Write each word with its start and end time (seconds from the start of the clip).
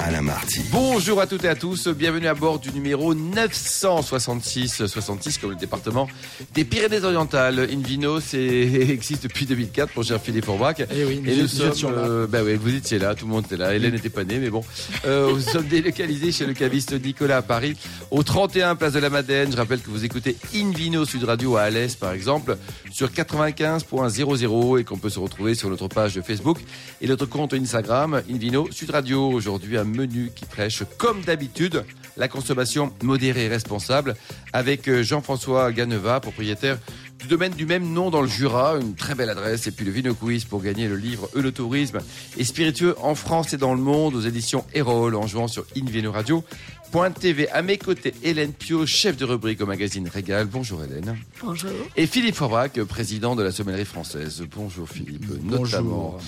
Alain 0.00 0.22
Marty. 0.22 0.60
Bonjour 0.70 1.20
à 1.20 1.26
toutes 1.26 1.44
et 1.44 1.48
à 1.48 1.54
tous, 1.54 1.88
bienvenue 1.88 2.28
à 2.28 2.34
bord 2.34 2.60
du 2.60 2.70
numéro 2.72 3.14
966, 3.14 4.86
66 4.86 5.38
comme 5.38 5.50
le 5.50 5.56
département 5.56 6.08
des 6.54 6.64
Pyrénées-Orientales. 6.64 7.68
Invino, 7.72 8.20
c'est 8.20 8.38
existe 8.38 9.24
depuis 9.24 9.46
2004, 9.46 9.96
mon 9.96 10.02
cher 10.02 10.20
Philippe 10.20 10.44
Forbach. 10.44 10.76
Eh 10.78 11.04
oui, 11.04 11.22
et 11.26 11.34
nous 11.34 11.42
nous 11.42 11.62
étions 11.62 11.72
sommes, 11.88 11.94
euh, 11.96 12.26
bah 12.26 12.40
oui, 12.44 12.54
vous 12.54 12.74
étiez 12.74 12.98
là, 12.98 13.14
tout 13.14 13.26
le 13.26 13.32
monde 13.32 13.46
était 13.46 13.56
là. 13.56 13.74
Hélène 13.74 13.92
n'était 13.92 14.08
pas 14.08 14.24
née, 14.24 14.38
mais 14.38 14.50
bon. 14.50 14.62
Euh, 15.04 15.32
nous 15.32 15.40
sommes 15.40 15.66
délocalisés 15.66 16.30
chez 16.30 16.46
le 16.46 16.54
caviste 16.54 16.92
Nicolas 16.92 17.38
à 17.38 17.42
Paris, 17.42 17.76
au 18.10 18.22
31 18.22 18.76
place 18.76 18.92
de 18.92 19.00
la 19.00 19.10
Madeleine. 19.10 19.50
Je 19.50 19.56
rappelle 19.56 19.80
que 19.80 19.90
vous 19.90 20.04
écoutez 20.04 20.36
Invino 20.54 21.04
Sud 21.04 21.24
Radio 21.24 21.56
à 21.56 21.62
Alès, 21.62 21.96
par 21.96 22.12
exemple, 22.12 22.56
sur 22.92 23.08
95.00 23.08 24.80
et 24.80 24.84
qu'on 24.84 24.98
peut 24.98 25.10
se 25.10 25.18
retrouver 25.18 25.54
sur 25.54 25.68
notre 25.70 25.88
page 25.88 26.20
Facebook 26.20 26.58
et 27.00 27.08
notre 27.08 27.26
compte 27.26 27.52
Instagram 27.54 28.22
Invino 28.30 28.68
Sud 28.70 28.90
Radio. 28.90 29.30
Aujourd'hui, 29.30 29.76
un 29.76 29.87
menu 29.88 30.30
qui 30.34 30.44
prêche, 30.44 30.82
comme 30.98 31.22
d'habitude, 31.22 31.84
la 32.16 32.28
consommation 32.28 32.92
modérée 33.02 33.44
et 33.44 33.48
responsable 33.48 34.16
avec 34.52 34.88
euh, 34.88 35.02
Jean-François 35.02 35.72
Ganeva, 35.72 36.20
propriétaire 36.20 36.78
du 37.18 37.26
domaine 37.26 37.52
du 37.52 37.66
même 37.66 37.92
nom 37.92 38.10
dans 38.10 38.22
le 38.22 38.28
Jura, 38.28 38.76
une 38.80 38.94
très 38.94 39.14
belle 39.14 39.30
adresse, 39.30 39.66
et 39.66 39.72
puis 39.72 39.84
le 39.84 39.90
Vino 39.90 40.14
Quiz 40.14 40.44
pour 40.44 40.62
gagner 40.62 40.86
le 40.88 40.96
livre 40.96 41.28
Eulotourisme 41.34 41.98
et 42.36 42.44
spiritueux 42.44 42.94
en 43.00 43.14
France 43.16 43.52
et 43.52 43.56
dans 43.56 43.74
le 43.74 43.80
monde 43.80 44.14
aux 44.14 44.20
éditions 44.20 44.64
Erol 44.72 45.16
en 45.16 45.26
jouant 45.26 45.48
sur 45.48 45.64
invinoradio.tv. 45.76 47.48
À 47.50 47.62
mes 47.62 47.76
côtés, 47.78 48.14
Hélène 48.22 48.52
Pio, 48.52 48.86
chef 48.86 49.16
de 49.16 49.24
rubrique 49.24 49.60
au 49.60 49.66
magazine 49.66 50.08
Régal. 50.08 50.46
Bonjour 50.46 50.82
Hélène. 50.84 51.16
Bonjour. 51.42 51.70
Et 51.96 52.06
Philippe 52.06 52.36
Forbach, 52.36 52.80
président 52.88 53.34
de 53.34 53.42
la 53.42 53.50
sommellerie 53.52 53.84
française. 53.84 54.44
Bonjour 54.54 54.88
Philippe, 54.88 55.26
Bonjour. 55.26 55.60
notamment. 55.60 56.18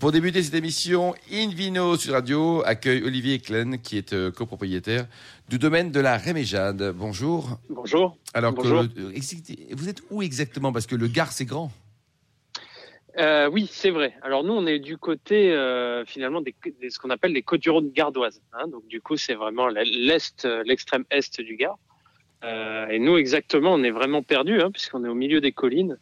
Pour 0.00 0.12
débuter 0.12 0.42
cette 0.42 0.54
émission, 0.54 1.14
Invino 1.32 1.96
Sud 1.96 2.10
Radio 2.12 2.62
accueille 2.66 3.02
Olivier 3.04 3.38
Klein, 3.38 3.78
qui 3.78 3.96
est 3.96 4.12
euh, 4.12 4.30
copropriétaire 4.30 5.06
du 5.48 5.58
domaine 5.58 5.90
de 5.90 6.00
la 6.00 6.16
Réméjade. 6.16 6.92
Bonjour. 6.94 7.58
Bonjour. 7.70 8.16
Alors, 8.34 8.52
Bonjour. 8.52 8.80
euh, 8.80 9.12
vous 9.72 9.88
êtes 9.88 10.02
où 10.10 10.22
exactement? 10.22 10.72
Parce 10.72 10.86
que 10.86 10.96
le 10.96 11.06
Gard, 11.06 11.32
c'est 11.32 11.44
grand. 11.44 11.70
Euh, 13.18 13.48
oui, 13.48 13.68
c'est 13.70 13.90
vrai. 13.90 14.14
Alors 14.22 14.42
nous, 14.42 14.52
on 14.52 14.66
est 14.66 14.80
du 14.80 14.98
côté 14.98 15.52
euh, 15.52 16.04
finalement 16.04 16.40
des, 16.40 16.54
des- 16.80 16.90
ce 16.90 16.98
qu'on 16.98 17.10
appelle 17.10 17.32
les 17.32 17.42
côtes 17.42 17.60
du 17.62 17.70
Rhône 17.70 17.90
gardoises. 17.92 18.42
hein. 18.52 18.66
Donc 18.68 18.86
du 18.88 19.00
coup, 19.00 19.16
c'est 19.16 19.34
vraiment 19.34 19.68
l'est, 19.68 20.46
l'extrême 20.66 21.04
est 21.10 21.40
du 21.40 21.56
Gard. 21.56 21.78
Euh, 22.42 22.88
et 22.88 22.98
nous, 22.98 23.16
exactement, 23.16 23.72
on 23.72 23.82
est 23.84 23.90
vraiment 23.92 24.22
perdus, 24.22 24.60
hein, 24.60 24.70
puisqu'on 24.70 25.04
est 25.04 25.08
au 25.08 25.14
milieu 25.14 25.40
des 25.40 25.52
collines. 25.52 25.96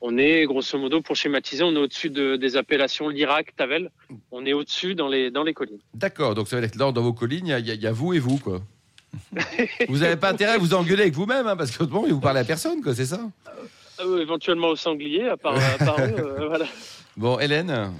On 0.00 0.16
est, 0.16 0.44
grosso 0.46 0.78
modo, 0.78 1.00
pour 1.02 1.16
schématiser, 1.16 1.64
on 1.64 1.72
est 1.72 1.78
au-dessus 1.78 2.08
de- 2.10 2.36
des 2.36 2.56
appellations 2.56 3.08
Lirac, 3.08 3.54
Tavel. 3.56 3.90
On 4.30 4.46
est 4.46 4.52
au-dessus 4.52 4.94
dans 4.94 5.08
les 5.08 5.30
dans 5.30 5.42
les 5.42 5.54
collines. 5.54 5.80
D'accord, 5.94 6.34
donc 6.36 6.46
ça 6.48 6.56
veut 6.56 6.62
dire 6.62 6.70
que 6.70 6.78
là, 6.78 6.92
dans 6.92 7.02
vos 7.02 7.12
collines, 7.12 7.46
il 7.46 7.50
y 7.50 7.52
a- 7.52 7.74
y, 7.74 7.84
y 7.84 7.90
vous 7.92 8.12
et 8.14 8.18
vous, 8.20 8.38
quoi. 8.38 8.60
vous 9.88 9.98
n'avez 9.98 10.16
pas 10.16 10.30
intérêt 10.30 10.52
à 10.52 10.58
vous 10.58 10.74
engueuler 10.74 11.02
avec 11.02 11.14
vous-même, 11.14 11.46
hein, 11.46 11.56
parce 11.56 11.70
que 11.76 11.82
autrement, 11.82 12.06
vous 12.06 12.20
parlez 12.20 12.40
à 12.40 12.44
personne, 12.44 12.80
quoi, 12.82 12.94
c'est 12.94 13.06
ça? 13.06 13.20
Euh, 14.00 14.20
éventuellement 14.20 14.68
au 14.68 14.76
sanglier, 14.76 15.28
à 15.28 15.36
part, 15.36 15.56
à 15.56 15.78
part 15.84 15.98
eux, 16.00 16.14
euh, 16.16 16.46
voilà. 16.48 16.66
Bon, 17.16 17.40
Hélène? 17.40 17.90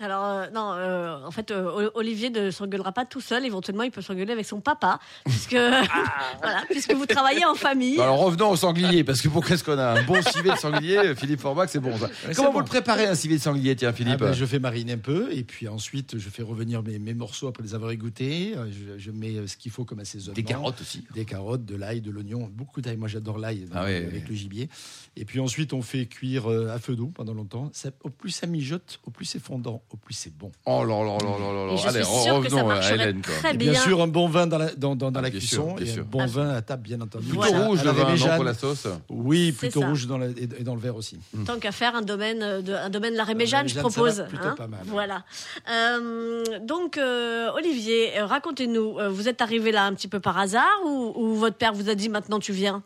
Alors, 0.00 0.24
euh, 0.24 0.46
non, 0.54 0.72
euh, 0.74 1.24
en 1.24 1.30
fait, 1.32 1.50
euh, 1.50 1.90
Olivier 1.94 2.30
ne 2.30 2.52
s'engueulera 2.52 2.92
pas 2.92 3.04
tout 3.04 3.20
seul. 3.20 3.44
Éventuellement, 3.44 3.82
il 3.82 3.90
peut 3.90 4.00
s'engueuler 4.00 4.32
avec 4.32 4.46
son 4.46 4.60
papa, 4.60 5.00
puisque, 5.24 5.52
voilà, 6.42 6.62
puisque 6.70 6.92
vous 6.94 7.06
travaillez 7.06 7.44
en 7.44 7.54
famille. 7.54 8.00
Alors 8.00 8.18
revenons 8.20 8.50
au 8.50 8.56
sanglier, 8.56 9.02
parce 9.02 9.20
que 9.20 9.28
pour 9.28 9.44
qu'est-ce 9.44 9.64
qu'on 9.64 9.76
a 9.78 9.98
un 9.98 10.02
bon 10.04 10.22
civet 10.22 10.50
de 10.50 10.56
sanglier, 10.56 11.14
Philippe 11.16 11.40
Forbach, 11.40 11.68
c'est 11.70 11.80
bon 11.80 11.96
ça. 11.98 12.08
Comment 12.36 12.48
vous 12.48 12.54
bon. 12.54 12.58
le 12.60 12.64
préparez 12.66 13.06
un 13.06 13.14
civet 13.16 13.36
de 13.38 13.42
sanglier, 13.42 13.74
tiens 13.74 13.88
Ah 13.88 13.92
Philippe 13.92 14.18
ben, 14.20 14.32
je 14.32 14.44
fais 14.44 14.58
mariner 14.60 14.92
un 14.92 14.98
peu 14.98 15.28
et 15.32 15.42
puis 15.42 15.66
ensuite 15.68 16.16
je 16.18 16.28
fais 16.28 16.42
revenir 16.42 16.82
mes, 16.82 16.98
mes 16.98 17.14
morceaux 17.14 17.48
après 17.48 17.62
les 17.64 17.74
avoir 17.74 17.90
égouttés. 17.90 18.54
Je, 18.70 18.98
je 18.98 19.10
mets 19.10 19.46
ce 19.46 19.56
qu'il 19.56 19.72
faut 19.72 19.84
comme 19.84 19.98
assaisonnement. 19.98 20.34
Des 20.36 20.44
carottes 20.44 20.80
aussi. 20.80 21.04
Des 21.14 21.24
carottes, 21.24 21.64
de 21.64 21.74
l'ail, 21.74 22.00
de 22.00 22.10
l'oignon, 22.10 22.48
beaucoup 22.52 22.80
d'ail. 22.80 22.96
Moi 22.96 23.08
j'adore 23.08 23.38
l'ail 23.38 23.66
Ah 23.74 23.84
oui, 23.84 23.96
avec 23.96 24.12
oui. 24.12 24.28
le 24.28 24.34
gibier. 24.34 24.68
Et 25.16 25.24
puis 25.24 25.40
ensuite 25.40 25.72
on 25.72 25.82
fait 25.82 26.06
cuire 26.06 26.46
à 26.48 26.78
feu 26.78 26.94
doux 26.94 27.08
pendant 27.08 27.34
longtemps. 27.34 27.70
Ça- 27.72 27.90
au 28.04 28.10
plus 28.10 28.30
ça 28.30 28.46
mijote, 28.46 29.00
au 29.04 29.10
plus 29.10 29.24
c'est 29.24 29.42
fondant, 29.42 29.82
au 29.92 29.96
plus 29.96 30.14
c'est 30.14 30.32
bon. 30.36 30.50
Oh 30.66 30.84
là 30.84 31.02
là 31.02 31.16
là 31.18 31.38
là 31.38 31.52
là 31.52 31.66
là. 31.74 31.88
Allez, 31.88 32.02
suis 32.04 32.22
sûre 32.22 32.40
que 32.42 32.48
ça 32.50 32.56
revenons 32.62 32.70
à 32.70 32.92
Hélène. 32.92 33.22
Quoi. 33.22 33.34
très 33.36 33.54
Et 33.54 33.56
bien. 33.56 33.72
bien 33.72 33.80
sûr 33.80 34.02
un 34.02 34.06
bon 34.06 34.28
vin 34.28 34.46
dans 34.46 34.58
la, 34.58 34.74
dans, 34.74 34.94
dans, 34.96 35.10
dans 35.10 35.20
Ah, 35.20 35.22
la 35.22 35.30
cuisson 35.30 35.76
sûr, 35.76 35.82
et 35.82 35.86
sûr. 35.86 36.02
un 36.02 36.06
bon 36.06 36.20
Ah. 36.22 36.26
vin 36.26 36.48
à 36.50 36.62
table 36.62 36.82
bien 36.82 37.00
entendu. 37.00 37.26
Plutôt 37.28 37.42
Voilà. 37.42 37.66
rouge 37.66 37.80
le 37.80 37.86
la 37.86 37.92
vin, 37.92 37.98
non, 38.00 38.06
Réméjade. 38.06 38.34
pour 38.36 38.44
la 38.44 38.54
sauce 38.54 38.86
Oui, 39.08 39.52
plutôt 39.52 39.80
rouge 39.80 40.06
dans 40.06 40.18
la- 40.18 40.26
et 40.28 40.46
dans 40.64 40.74
le 40.74 40.80
verre 40.80 40.96
aussi. 40.96 41.18
Tant 41.46 41.58
qu'à 41.58 41.72
faire 41.72 41.94
un 41.96 42.02
domaine, 42.02 42.42
euh, 42.42 42.60
de, 42.60 42.72
un 42.74 42.90
domaine 42.90 43.14
la 43.14 43.24
Réméjane, 43.24 43.68
je 43.68 43.78
propose. 43.78 44.18
va 44.20 44.24
plutôt 44.24 44.48
hein. 44.48 44.54
pas 44.56 44.66
mal. 44.66 44.80
Voilà. 44.86 45.24
Euh, 45.70 46.58
donc, 46.60 46.98
euh, 46.98 47.50
Olivier, 47.54 48.20
racontez-nous, 48.20 48.98
vous 49.10 49.28
êtes 49.28 49.40
arrivé 49.40 49.72
là 49.72 49.84
un 49.86 49.94
petit 49.94 50.08
peu 50.08 50.20
par 50.20 50.38
hasard 50.38 50.68
ou, 50.84 51.12
ou 51.16 51.34
votre 51.34 51.56
père 51.56 51.72
vous 51.72 51.88
a 51.88 51.94
dit 51.94 52.08
maintenant 52.08 52.38
tu 52.40 52.52
viens? 52.52 52.82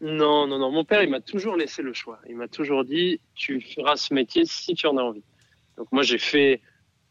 Non, 0.00 0.46
non, 0.46 0.58
non. 0.58 0.70
Mon 0.70 0.84
père, 0.84 1.02
il 1.02 1.08
m'a 1.10 1.20
toujours 1.20 1.56
laissé 1.56 1.80
le 1.80 1.94
choix. 1.94 2.18
Il 2.28 2.36
m'a 2.36 2.48
toujours 2.48 2.84
dit, 2.84 3.20
tu 3.34 3.60
feras 3.60 3.96
ce 3.96 4.12
métier 4.12 4.44
si 4.44 4.74
tu 4.74 4.86
en 4.86 4.98
as 4.98 5.02
envie. 5.02 5.22
Donc 5.76 5.88
moi, 5.92 6.02
j'ai 6.02 6.18
fait, 6.18 6.60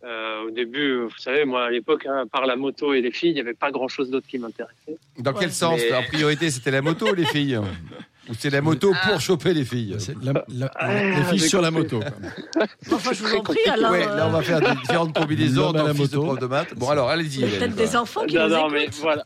euh, 0.03 0.43
au 0.47 0.51
début, 0.51 1.01
vous 1.03 1.17
savez, 1.17 1.45
moi, 1.45 1.65
à 1.65 1.69
l'époque, 1.69 2.05
hein, 2.05 2.25
par 2.31 2.45
la 2.45 2.55
moto 2.55 2.93
et 2.93 3.01
les 3.01 3.11
filles, 3.11 3.31
il 3.31 3.35
n'y 3.35 3.39
avait 3.41 3.53
pas 3.53 3.71
grand-chose 3.71 4.09
d'autre 4.09 4.27
qui 4.27 4.37
m'intéressait. 4.39 4.97
Dans 5.17 5.33
quel 5.33 5.47
Ouais. 5.47 5.53
sens 5.53 5.81
Mais- 5.81 5.93
En 5.95 6.03
priorité, 6.03 6.49
c'était 6.51 6.71
la 6.71 6.81
moto, 6.81 7.13
les 7.13 7.25
filles 7.25 7.59
Ou 8.29 8.33
c'est 8.39 8.49
la 8.49 8.61
moto 8.61 8.93
pour 9.05 9.19
choper 9.19 9.53
les 9.53 9.65
filles 9.65 9.97
C'est 9.99 10.15
la- 10.23 10.45
la- 10.47 10.71
Ah, 10.75 10.93
les 11.03 11.23
filles 11.25 11.39
sur 11.41 11.61
la 11.61 11.71
moto. 11.71 11.99
Enfin, 12.91 13.11
je 13.11 13.21
vous 13.21 13.35
en 13.35 13.41
prie, 13.43 13.57
alors. 13.69 13.91
Ouais, 13.91 14.07
euh, 14.07 14.15
là 14.15 14.27
on 14.27 14.31
va 14.31 14.41
faire 14.41 14.61
des 14.61 14.73
différentes 14.79 15.13
combinaisons 15.13 15.73
dans 15.73 15.83
la 15.83 15.91
de 15.91 15.97
moto. 15.97 16.23
prof 16.23 16.39
de 16.39 16.45
maths. 16.45 16.73
Bon 16.75 16.87
alors, 16.89 17.09
allez-y. 17.09 17.39
il 17.39 17.41
y 17.41 17.43
a 17.43 17.47
Hélène, 17.47 17.59
peut-être 17.59 17.75
des 17.75 17.95
enfants 17.97 18.25
qui 18.25 18.35
Non, 18.35 18.43
nous 18.47 18.55
non, 18.55 18.69
mais 18.69 18.87
voilà. 19.01 19.23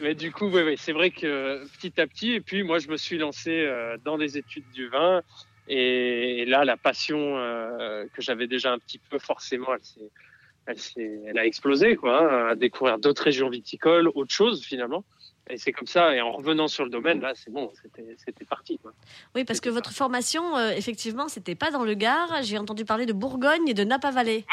Mais 0.00 0.14
du 0.14 0.32
coup, 0.32 0.50
c'est 0.78 0.92
vrai 0.92 1.10
que 1.10 1.62
petit 1.78 2.00
à 2.00 2.06
petit, 2.06 2.32
et 2.32 2.40
puis 2.40 2.62
moi, 2.62 2.78
je 2.78 2.88
me 2.88 2.96
suis 2.96 3.18
lancé 3.18 3.50
euh, 3.50 3.98
dans 4.06 4.16
les 4.16 4.38
études 4.38 4.64
du 4.72 4.88
vin. 4.88 5.20
Et, 5.68 6.44
là, 6.46 6.64
la 6.64 6.76
passion 6.76 7.38
euh, 7.38 8.06
que 8.12 8.22
j'avais 8.22 8.46
déjà 8.46 8.72
un 8.72 8.78
petit 8.78 8.98
peu, 8.98 9.18
forcément, 9.18 9.68
elle, 9.74 10.78
s'est, 10.78 11.00
elle, 11.00 11.20
elle 11.28 11.38
a 11.38 11.46
explosé, 11.46 11.96
quoi, 11.96 12.22
hein, 12.22 12.48
à 12.50 12.54
découvrir 12.54 12.98
d'autres 12.98 13.22
régions 13.22 13.48
viticoles, 13.48 14.08
autre 14.14 14.34
chose 14.34 14.64
finalement. 14.64 15.04
Et 15.50 15.58
c'est 15.58 15.72
comme 15.72 15.86
ça. 15.86 16.14
Et 16.14 16.20
en 16.20 16.32
revenant 16.32 16.68
sur 16.68 16.84
le 16.84 16.90
domaine, 16.90 17.20
là, 17.20 17.32
c'est 17.34 17.50
bon, 17.50 17.70
c'était, 17.82 18.44
parti. 18.44 18.78
Quoi. 18.78 18.92
Oui, 19.34 19.44
parce 19.44 19.60
que 19.60 19.68
votre 19.68 19.92
formation, 19.92 20.56
euh, 20.56 20.70
effectivement, 20.70 21.28
c'était 21.28 21.54
pas 21.54 21.70
dans 21.70 21.84
le 21.84 21.94
Gard. 21.94 22.42
J'ai 22.42 22.58
entendu 22.58 22.84
parler 22.84 23.06
de 23.06 23.12
Bourgogne 23.12 23.68
et 23.68 23.74
de 23.74 23.84
Napa-Vallée. 23.84 24.44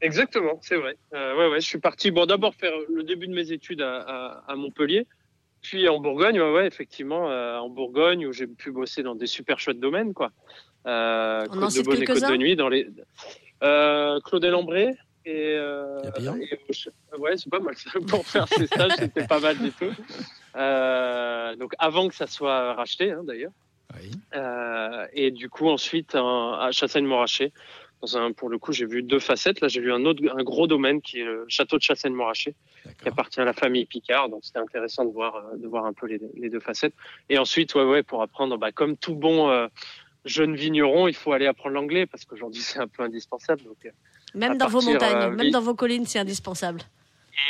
Exactement, 0.00 0.58
c'est 0.62 0.76
vrai. 0.76 0.96
Euh, 1.14 1.36
ouais, 1.36 1.48
ouais, 1.48 1.60
je 1.60 1.66
suis 1.66 1.78
parti. 1.78 2.10
Bon, 2.10 2.26
d'abord 2.26 2.54
faire 2.54 2.74
le 2.92 3.02
début 3.02 3.26
de 3.26 3.34
mes 3.34 3.52
études 3.52 3.80
à, 3.80 4.00
à, 4.02 4.52
à 4.52 4.56
Montpellier, 4.56 5.06
puis 5.64 5.88
en 5.88 5.98
Bourgogne. 5.98 6.40
Ouais, 6.40 6.52
ouais, 6.52 6.66
effectivement, 6.66 7.30
euh, 7.30 7.58
en 7.58 7.68
Bourgogne 7.68 8.26
où 8.26 8.32
j'ai 8.32 8.46
pu 8.46 8.70
bosser 8.70 9.02
dans 9.02 9.14
des 9.16 9.26
super 9.26 9.58
chouettes 9.58 9.80
domaines, 9.80 10.14
quoi. 10.14 10.30
Euh, 10.86 11.44
On 11.50 11.56
en 11.56 11.60
Côte 11.60 11.64
de 11.64 11.70
cite 11.70 11.84
Beaune 11.86 11.94
et 11.96 12.04
Côte 12.04 12.16
quelques-uns 12.16 12.30
de 12.30 12.36
Nuit 12.36 12.56
dans 12.56 12.68
les. 12.68 12.86
Euh, 13.62 14.20
Claude 14.20 14.44
Lambray 14.44 14.94
et. 15.24 15.56
Euh, 15.56 16.00
et- 16.40 17.18
ouais, 17.18 17.36
c'est 17.36 17.50
pas 17.50 17.60
mal 17.60 17.74
ça. 17.76 17.90
Pour 18.06 18.26
faire 18.26 18.46
ces 18.48 18.66
stages, 18.66 18.92
c'était 18.98 19.26
pas 19.26 19.40
mal 19.40 19.56
du 19.58 19.72
tout. 19.72 19.90
Euh, 20.56 21.56
donc 21.56 21.72
avant 21.78 22.08
que 22.08 22.14
ça 22.14 22.26
soit 22.26 22.74
racheté, 22.74 23.10
hein, 23.10 23.22
d'ailleurs. 23.24 23.52
Oui. 24.00 24.10
Euh, 24.34 25.06
et 25.12 25.30
du 25.30 25.48
coup, 25.48 25.68
ensuite, 25.68 26.14
à 26.14 26.68
Chassagne-Montrachet, 26.72 27.52
dans 28.04 28.18
un, 28.18 28.32
pour 28.32 28.48
le 28.50 28.58
coup, 28.58 28.72
j'ai 28.72 28.84
vu 28.86 29.02
deux 29.02 29.18
facettes. 29.18 29.60
Là, 29.60 29.68
j'ai 29.68 29.80
vu 29.80 29.90
un 29.92 30.04
autre, 30.04 30.22
un 30.36 30.42
gros 30.42 30.66
domaine 30.66 31.00
qui 31.00 31.20
est 31.20 31.24
le 31.24 31.44
château 31.48 31.78
de 31.78 31.82
Chassagne-Montrachet, 31.82 32.54
qui 33.02 33.08
appartient 33.08 33.40
à 33.40 33.44
la 33.44 33.52
famille 33.54 33.86
Picard. 33.86 34.28
Donc, 34.28 34.40
c'était 34.44 34.58
intéressant 34.58 35.04
de 35.06 35.12
voir, 35.12 35.36
euh, 35.36 35.56
de 35.56 35.66
voir 35.66 35.86
un 35.86 35.92
peu 35.94 36.06
les, 36.06 36.20
les 36.36 36.50
deux 36.50 36.60
facettes. 36.60 36.92
Et 37.30 37.38
ensuite, 37.38 37.74
ouais, 37.74 37.84
ouais, 37.84 38.02
pour 38.02 38.20
apprendre, 38.22 38.58
bah, 38.58 38.72
comme 38.72 38.96
tout 38.98 39.14
bon 39.14 39.48
euh, 39.48 39.68
jeune 40.26 40.54
vigneron, 40.54 41.08
il 41.08 41.14
faut 41.14 41.32
aller 41.32 41.46
apprendre 41.46 41.74
l'anglais 41.76 42.04
parce 42.06 42.24
qu'aujourd'hui, 42.26 42.60
c'est 42.62 42.78
un 42.78 42.88
peu 42.88 43.02
indispensable. 43.02 43.62
Donc, 43.62 43.76
euh, 43.86 43.90
Même 44.34 44.58
dans 44.58 44.68
vos 44.68 44.82
montagnes, 44.82 45.16
euh, 45.16 45.30
même 45.30 45.46
oui. 45.46 45.50
dans 45.50 45.62
vos 45.62 45.74
collines, 45.74 46.04
c'est 46.04 46.18
indispensable. 46.18 46.82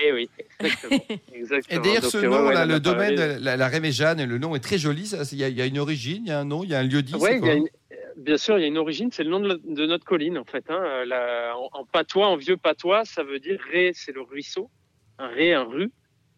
eh 0.04 0.12
oui, 0.12 0.30
exactement. 0.60 1.00
Et 1.70 1.78
d'ailleurs, 1.80 2.04
ce 2.04 2.18
ouais, 2.18 2.28
nom, 2.28 2.46
ouais, 2.46 2.54
là, 2.54 2.64
la 2.64 2.74
le 2.74 2.80
domaine, 2.80 3.16
la, 3.16 3.56
la 3.56 3.68
Réméjane, 3.68 4.24
le 4.24 4.38
nom 4.38 4.54
est 4.54 4.60
très 4.60 4.78
joli. 4.78 5.10
Il 5.32 5.40
y, 5.42 5.50
y 5.52 5.62
a 5.62 5.66
une 5.66 5.78
origine, 5.80 6.22
il 6.26 6.28
y 6.28 6.32
a 6.32 6.38
un 6.38 6.44
nom, 6.44 6.62
il 6.62 6.70
y 6.70 6.74
a 6.74 6.78
un 6.78 6.84
lieu 6.84 7.02
dit. 7.02 7.12
C'est 7.18 7.38
il 7.38 7.44
y 7.44 7.50
a 7.50 7.54
une- 7.54 7.68
bien 8.16 8.37
sûr, 8.37 8.58
il 8.58 8.62
y 8.62 8.64
a 8.64 8.69
une 8.69 8.78
origine, 8.78 9.11
c'est 9.12 9.25
le 9.25 9.31
nom 9.31 9.40
de, 9.40 9.49
la- 9.49 9.56
de 9.62 9.87
notre 9.87 10.05
colline 10.05 10.38
en 10.38 10.44
fait. 10.44 10.64
Hein. 10.69 11.05
La- 11.06 11.55
en, 11.56 11.69
en 11.72 11.84
patois, 11.84 12.26
en 12.28 12.37
vieux 12.37 12.56
patois, 12.56 13.05
ça 13.05 13.22
veut 13.22 13.38
dire 13.40 13.58
ré, 13.72 13.93
c'est 13.94 14.12
le 14.12 14.22
ruisseau, 14.22 14.70
un 15.19 15.28
ré, 15.28 15.52
un 15.55 15.64
rue. 15.64 15.90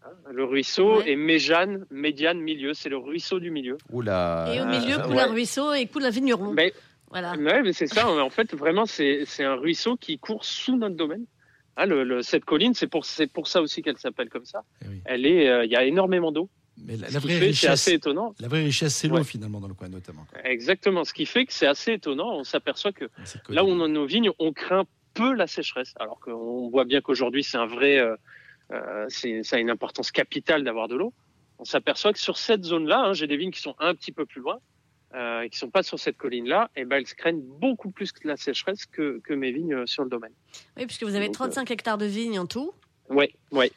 hein, 0.05 0.09
Le 0.33 0.45
ruisseau 0.45 0.99
Ouais. 0.99 1.11
et 1.11 1.17
méjane, 1.17 1.85
médiane, 1.91 2.41
milieu, 2.41 2.75
c'est 2.75 2.89
le 2.89 2.97
ruisseau 2.99 3.39
du 3.41 3.51
milieu. 3.51 3.77
Oula. 3.93 4.47
Et 4.55 4.61
au 4.61 4.65
Ah, 4.65 4.79
milieu, 4.81 4.95
ça, 4.97 5.03
coule 5.03 5.17
ouais. 5.17 5.23
un 5.23 5.27
ruisseau 5.33 5.73
et 5.75 5.87
coule 5.87 6.05
un 6.05 6.11
vigneron. 6.11 6.53
Mais, 6.53 6.73
Voilà. 7.11 7.33
ouais, 7.35 7.63
mais 7.63 7.73
c'est 7.73 7.87
ça. 7.87 8.09
En 8.09 8.31
fait, 8.31 8.55
vraiment, 8.55 8.87
c'est 8.87 9.25
c'est 9.27 9.45
un 9.45 9.55
ruisseau 9.55 9.97
qui 9.97 10.19
court 10.19 10.45
sous 10.45 10.77
notre 10.77 10.97
domaine. 10.97 11.25
Hein, 11.79 11.87
le, 11.87 12.05
le- 12.05 12.23
cette 12.23 12.45
colline, 12.47 12.73
c'est 12.75 12.87
pour, 12.87 13.05
c'est 13.05 13.27
pour 13.31 13.49
ça 13.49 13.61
aussi 13.61 13.83
qu'elle 13.83 13.99
s'appelle 13.99 14.31
comme 14.31 14.47
ça. 14.47 14.63
Eh 14.83 14.89
oui. 14.89 15.01
Elle 15.05 15.27
est, 15.27 15.49
euh, 15.49 15.65
il 15.65 15.71
y 15.71 15.77
a 15.77 15.85
énormément 15.85 16.33
d'eau. 16.33 16.49
Mais 16.85 16.97
la, 16.97 17.09
vraie 17.09 17.21
fait, 17.35 17.39
c'est 17.41 17.47
richesse, 17.47 17.71
assez 17.71 17.93
étonnant. 17.95 18.35
la 18.39 18.49
vraie 18.49 18.63
richesse, 18.63 18.95
c'est 18.95 19.09
l'eau 19.09 19.17
Ouais. 19.17 19.25
finalement 19.25 19.61
dans 19.61 19.69
le 19.69 19.75
coin 19.75 19.89
notamment. 19.89 20.27
quoi. 20.31 20.45
Exactement. 20.45 21.05
Ce 21.05 21.13
qui 21.15 21.25
fait 21.27 21.47
que 21.47 21.53
c'est 21.53 21.67
assez 21.67 21.93
étonnant. 21.93 22.37
On 22.39 22.45
s'appelle 22.45 22.75
que 22.95 23.09
là 23.49 23.65
où 23.65 23.69
on 23.69 23.83
a 23.83 23.89
nos 23.89 24.07
vignes, 24.07 24.31
on 24.39 24.53
craint 24.53 24.85
peu 25.15 25.33
la 25.33 25.47
sécheresse. 25.47 25.95
Alors 25.99 26.21
qu'on 26.21 26.69
voit 26.69 26.85
bien 26.85 27.01
qu'aujourd'hui, 27.01 27.43
c'est 27.43 27.57
un 27.57 27.67
vrai, 27.67 27.99
euh, 27.99 28.15
euh, 28.73 29.07
c'est, 29.09 29.43
ça 29.43 29.57
a 29.57 29.59
une 29.59 29.71
importance 29.71 30.11
capitale 30.11 30.65
d'avoir 30.65 30.89
de 30.89 30.97
l'eau. 30.97 31.13
On 31.59 31.65
s'aperçoit 31.65 32.13
que 32.13 32.19
sur 32.19 32.37
cette 32.37 32.65
zone-là, 32.65 32.99
hein, 33.01 33.13
j'ai 33.15 33.27
des 33.27 33.39
vignes 33.39 33.51
qui 33.51 33.63
sont 33.63 33.75
un 33.79 33.95
petit 33.95 34.13
peu 34.13 34.27
plus 34.27 34.43
loin, 34.43 34.59
euh, 35.15 35.41
et 35.41 35.49
qui 35.49 35.57
sont 35.57 35.71
pas 35.71 35.83
sur 35.83 35.99
cette 35.99 36.19
colline-là, 36.19 36.71
et 36.77 36.85
ben 36.85 36.97
elles 36.99 37.07
craignent 37.15 37.41
beaucoup 37.41 37.91
plus 37.91 38.13
que 38.13 38.29
la 38.29 38.37
sécheresse 38.37 38.85
que, 38.85 39.21
que 39.25 39.33
mes 39.33 39.53
vignes 39.53 39.73
euh, 39.73 39.87
sur 39.87 40.05
le 40.05 40.11
domaine. 40.11 40.33
Oui, 40.77 40.85
puisque 40.85 41.05
vous 41.05 41.15
avez 41.15 41.27
Donc, 41.27 41.37
35 41.37 41.71
hectares 41.71 41.97
de 41.97 42.05
vignes 42.05 42.39
en 42.39 42.47
tout. 42.47 42.73
Ouais, 43.09 43.33
ouais. 43.53 43.73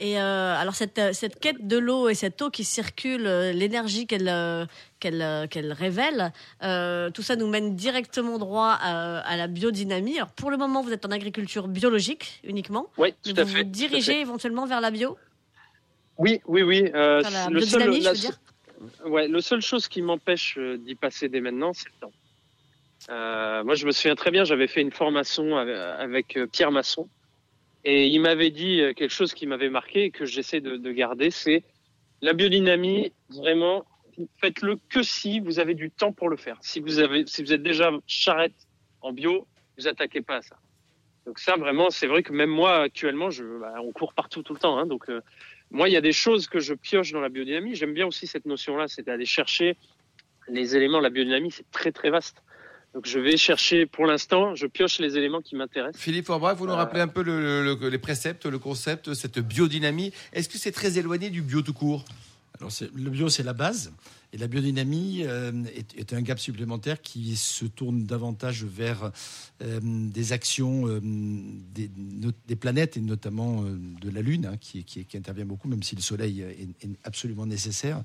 Et 0.00 0.18
euh, 0.18 0.56
alors 0.56 0.74
cette, 0.74 0.98
euh, 0.98 1.12
cette 1.12 1.38
quête 1.38 1.68
de 1.68 1.78
l'eau 1.78 2.08
et 2.08 2.14
cette 2.14 2.42
eau 2.42 2.50
qui 2.50 2.64
circule, 2.64 3.26
euh, 3.28 3.52
l'énergie 3.52 4.08
qu'elle 4.08 4.68
qu'elle 4.98 5.48
qu'elle 5.48 5.72
révèle, 5.72 6.32
euh, 6.64 7.10
tout 7.10 7.22
ça 7.22 7.36
nous 7.36 7.46
mène 7.46 7.76
directement 7.76 8.38
droit 8.38 8.76
à, 8.80 9.18
à 9.20 9.36
la 9.36 9.46
biodynamie. 9.46 10.16
Alors 10.16 10.32
pour 10.32 10.50
le 10.50 10.56
moment, 10.56 10.82
vous 10.82 10.92
êtes 10.92 11.06
en 11.06 11.12
agriculture 11.12 11.68
biologique 11.68 12.40
uniquement. 12.42 12.88
Oui, 12.98 13.14
tout 13.22 13.34
à 13.36 13.44
vous 13.44 13.50
fait. 13.52 13.58
vous 13.62 13.70
dirigez 13.70 14.20
éventuellement 14.20 14.66
vers 14.66 14.80
la 14.80 14.90
bio, 14.90 15.16
Oui, 16.18 16.40
oui, 16.46 16.62
oui. 16.62 16.90
euh, 16.92 17.22
la 17.22 17.48
le 17.48 17.60
seul, 17.60 17.82
biodynamie, 17.82 18.00
je 18.00 18.04
la 18.04 18.12
veux 18.12 18.18
dire? 18.18 18.40
Ouais, 19.06 19.28
la 19.28 19.40
seule 19.42 19.62
chose 19.62 19.86
qui 19.86 20.02
m'empêche 20.02 20.58
d'y 20.58 20.96
passer 20.96 21.28
dès 21.28 21.40
maintenant, 21.40 21.72
c'est 21.72 21.88
le 21.88 22.00
temps. 22.00 22.12
Euh, 23.10 23.62
moi, 23.62 23.76
je 23.76 23.86
me 23.86 23.92
souviens 23.92 24.16
très 24.16 24.32
bien, 24.32 24.44
j'avais 24.44 24.66
fait 24.66 24.80
une 24.80 24.90
formation 24.90 25.56
avec, 25.56 25.76
avec, 25.76 26.38
Pierre 26.50 26.72
Masson, 26.72 27.08
et 27.84 28.06
il 28.06 28.20
m'avait 28.20 28.50
dit 28.50 28.80
euh, 28.80 28.92
quelque 28.92 29.12
chose 29.12 29.34
qui 29.34 29.46
m'avait 29.46 29.68
marqué 29.68 30.04
et 30.04 30.10
que 30.10 30.24
j'essaie 30.24 30.60
de, 30.60 30.76
de 30.76 30.92
garder, 30.92 31.30
c'est 31.30 31.62
la 32.22 32.32
biodynamie. 32.32 33.12
Vraiment, 33.28 33.84
faites-le 34.40 34.78
que 34.88 35.02
si 35.02 35.40
vous 35.40 35.58
avez 35.58 35.74
du 35.74 35.90
temps 35.90 36.12
pour 36.12 36.28
le 36.28 36.36
faire. 36.36 36.58
Si 36.62 36.80
vous 36.80 36.98
avez, 36.98 37.26
si 37.26 37.42
vous 37.42 37.52
êtes 37.52 37.62
déjà 37.62 37.90
charrette 38.06 38.68
en 39.00 39.12
bio, 39.12 39.46
vous 39.78 39.86
attaquez 39.88 40.22
pas 40.22 40.36
à 40.36 40.42
ça. 40.42 40.56
Donc 41.26 41.38
ça, 41.38 41.56
vraiment, 41.56 41.90
c'est 41.90 42.06
vrai 42.06 42.22
que 42.22 42.32
même 42.32 42.50
moi 42.50 42.82
actuellement, 42.82 43.30
je, 43.30 43.44
bah, 43.58 43.74
on 43.82 43.92
court 43.92 44.12
partout 44.14 44.42
tout 44.42 44.54
le 44.54 44.58
temps, 44.58 44.78
hein, 44.78 44.86
donc. 44.86 45.08
euh, 45.08 45.20
moi, 45.70 45.88
il 45.88 45.92
y 45.92 45.96
a 45.96 46.00
des 46.00 46.12
choses 46.12 46.46
que 46.46 46.60
je 46.60 46.72
pioche 46.74 47.10
dans 47.10 47.20
la 47.20 47.30
biodynamie. 47.30 47.74
J'aime 47.74 47.94
bien 47.94 48.06
aussi 48.06 48.28
cette 48.28 48.44
notion-là, 48.46 48.86
c'est 48.86 49.02
d'aller 49.02 49.26
chercher 49.26 49.76
les 50.46 50.76
éléments. 50.76 51.00
La 51.00 51.10
biodynamie, 51.10 51.50
c'est 51.50 51.68
très 51.72 51.90
très 51.90 52.10
vaste. 52.10 52.44
Donc, 52.94 53.06
je 53.06 53.18
vais 53.18 53.36
chercher, 53.36 53.86
pour 53.86 54.06
l'instant, 54.06 54.54
je 54.54 54.66
pioche 54.68 55.00
les 55.00 55.16
éléments 55.16 55.40
qui 55.42 55.56
m'intéressent. 55.56 56.00
Philippe 56.00 56.26
Forbrac, 56.26 56.56
vous 56.56 56.66
nous 56.66 56.72
Euh, 56.72 56.76
rappelez 56.76 57.00
un 57.00 57.08
peu 57.08 57.24
le- 57.24 57.64
le- 57.64 57.88
les 57.88 57.98
préceptes, 57.98 58.46
le 58.46 58.58
concept, 58.60 59.14
cette 59.14 59.40
biodynamie. 59.40 60.12
Est-ce 60.32 60.48
que 60.48 60.58
c'est 60.58 60.70
très 60.70 60.96
éloigné 60.96 61.28
du 61.30 61.42
bio 61.42 61.60
tout 61.60 61.72
court? 61.72 62.04
Alors 62.60 62.70
le 62.94 63.10
bio, 63.10 63.28
c'est 63.28 63.42
la 63.42 63.52
base. 63.52 63.92
Et 64.32 64.36
la 64.36 64.46
biodynamie 64.46 65.22
euh, 65.24 65.52
est, 65.96 66.12
un 66.12 66.22
gap 66.22 66.38
supplémentaire 66.38 67.02
qui 67.02 67.36
se 67.36 67.64
tourne 67.64 68.04
davantage 68.04 68.64
vers 68.64 69.12
euh, 69.62 69.80
des 69.82 70.32
actions 70.32 70.88
euh, 70.88 71.00
des, 71.00 72.56
planètes 72.56 72.96
et 72.96 73.00
notamment 73.00 73.62
de 73.62 74.10
la 74.10 74.22
Lune, 74.22 74.46
hein, 74.46 74.56
qui, 74.56 75.06
intervient 75.14 75.44
beaucoup, 75.44 75.68
même 75.68 75.82
si 75.82 75.96
le 75.96 76.00
Soleil 76.00 76.42
est, 76.42 76.84
est 76.84 76.90
absolument 77.02 77.46
nécessaire. 77.46 78.02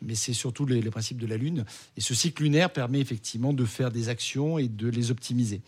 Mais 0.00 0.14
c'est 0.14 0.32
surtout 0.32 0.64
les, 0.64 0.80
les 0.80 0.90
principes 0.90 1.18
de 1.18 1.26
la 1.26 1.36
Lune. 1.36 1.64
Et 1.96 2.00
ce 2.00 2.14
cycle 2.14 2.44
lunaire 2.44 2.72
permet 2.72 3.00
effectivement 3.00 3.52
de 3.52 3.64
faire 3.64 3.90
des 3.90 4.08
actions 4.08 4.58
et 4.58 4.68
de 4.68 4.88
les 4.88 5.10
optimiser. 5.10 5.60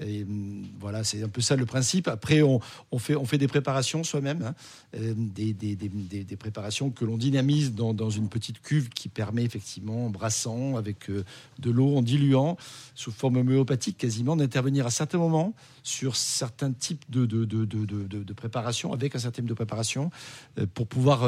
Et, 0.00 0.22
hum, 0.22 0.64
voilà, 0.78 1.04
c'est 1.04 1.22
un 1.22 1.28
peu 1.28 1.40
ça 1.40 1.56
le 1.56 1.66
principe. 1.66 2.08
Après, 2.08 2.42
on, 2.42 2.60
fait, 2.98 3.38
des 3.38 3.48
préparations 3.48 4.04
soi-même, 4.04 4.42
hein, 4.42 4.54
euh, 4.96 5.14
des, 5.16 6.36
préparations 6.36 6.90
que 6.90 7.04
l'on 7.04 7.16
dynamise 7.16 7.74
dans, 7.74 8.10
une 8.10 8.28
petite 8.28 8.60
cuve 8.60 8.88
qui 8.88 9.08
permet 9.08 9.44
effectivement, 9.44 10.06
en 10.06 10.10
brassant 10.10 10.76
avec 10.76 11.10
euh, 11.10 11.24
de 11.58 11.70
l'eau, 11.70 11.96
en 11.96 12.02
diluant, 12.02 12.56
sous 12.94 13.10
forme 13.10 13.36
homéopathique 13.36 13.98
quasiment, 13.98 14.36
d'intervenir 14.36 14.86
à 14.86 14.90
certains 14.90 15.18
moments 15.18 15.54
sur 15.82 16.16
certains 16.16 16.72
types 16.72 17.04
de, 17.08 17.26
de, 17.26 17.44
de, 17.44 18.32
préparations, 18.32 18.92
avec 18.92 19.14
un 19.16 19.18
certain 19.18 19.36
type 19.36 19.48
de 19.48 19.54
préparation, 19.54 20.10
euh, 20.58 20.66
pour 20.72 20.86
pouvoir 20.86 21.24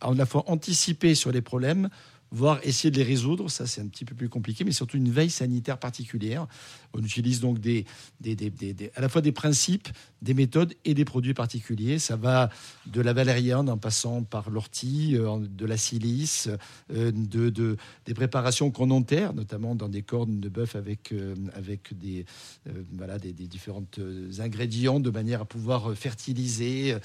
à 0.00 0.12
la 0.12 0.26
fois 0.26 0.44
anticiper 0.46 1.14
sur 1.14 1.32
les 1.32 1.40
problèmes, 1.40 1.88
voire 2.34 2.58
essayer 2.64 2.90
de 2.90 2.96
les 2.98 3.04
résoudre. 3.04 3.48
Ça, 3.48 3.66
c'est 3.66 3.80
un 3.80 3.86
petit 3.86 4.04
peu 4.04 4.14
plus 4.14 4.28
compliqué, 4.28 4.64
mais 4.64 4.72
surtout 4.72 4.96
une 4.96 5.10
veille 5.10 5.30
sanitaire 5.30 5.78
particulière. 5.78 6.46
On 6.92 7.00
utilise 7.02 7.40
donc 7.40 7.60
des, 7.60 7.86
des, 8.20 8.34
des- 8.34 8.50
des- 8.50 8.90
à 8.96 9.00
la 9.00 9.08
fois 9.08 9.20
des 9.22 9.32
principes, 9.32 9.88
des 10.20 10.34
méthodes 10.34 10.74
et 10.84 10.94
des 10.94 11.04
produits 11.04 11.34
particuliers. 11.34 11.98
Ça 11.98 12.16
va 12.16 12.50
de 12.86 13.00
la 13.00 13.12
valériane 13.12 13.68
en 13.70 13.78
passant 13.78 14.22
par 14.24 14.50
l'ortie, 14.50 15.16
euh, 15.16 15.38
de 15.38 15.64
la 15.64 15.76
silice, 15.76 16.48
euh, 16.92 17.12
de, 17.12 17.50
de- 17.50 17.76
des 18.06 18.14
préparations 18.14 18.70
qu'on 18.70 18.90
enterre, 18.90 19.32
notamment 19.32 19.74
dans 19.74 19.88
des 19.88 20.02
cornes 20.02 20.40
de 20.40 20.48
bœuf 20.48 20.74
avec, 20.76 21.12
euh, 21.12 21.34
avec 21.54 21.96
des, 21.96 22.24
voilà, 22.92 23.18
des, 23.18 23.32
différents 23.32 23.84
ingrédients 24.38 24.98
de 25.00 25.10
manière 25.10 25.42
à 25.42 25.44
pouvoir 25.44 25.94
fertiliser 25.94 26.96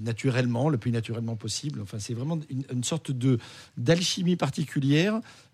naturellement, 0.00 0.68
le 0.70 0.78
plus 0.78 0.90
naturellement 0.90 1.36
possible. 1.36 1.80
Enfin, 1.82 1.98
c'est 1.98 2.14
vraiment 2.14 2.38
une, 2.48 2.64
une 2.72 2.82
sorte 2.84 3.12
d'alchimie 3.76 4.36
particulière, 4.36 4.71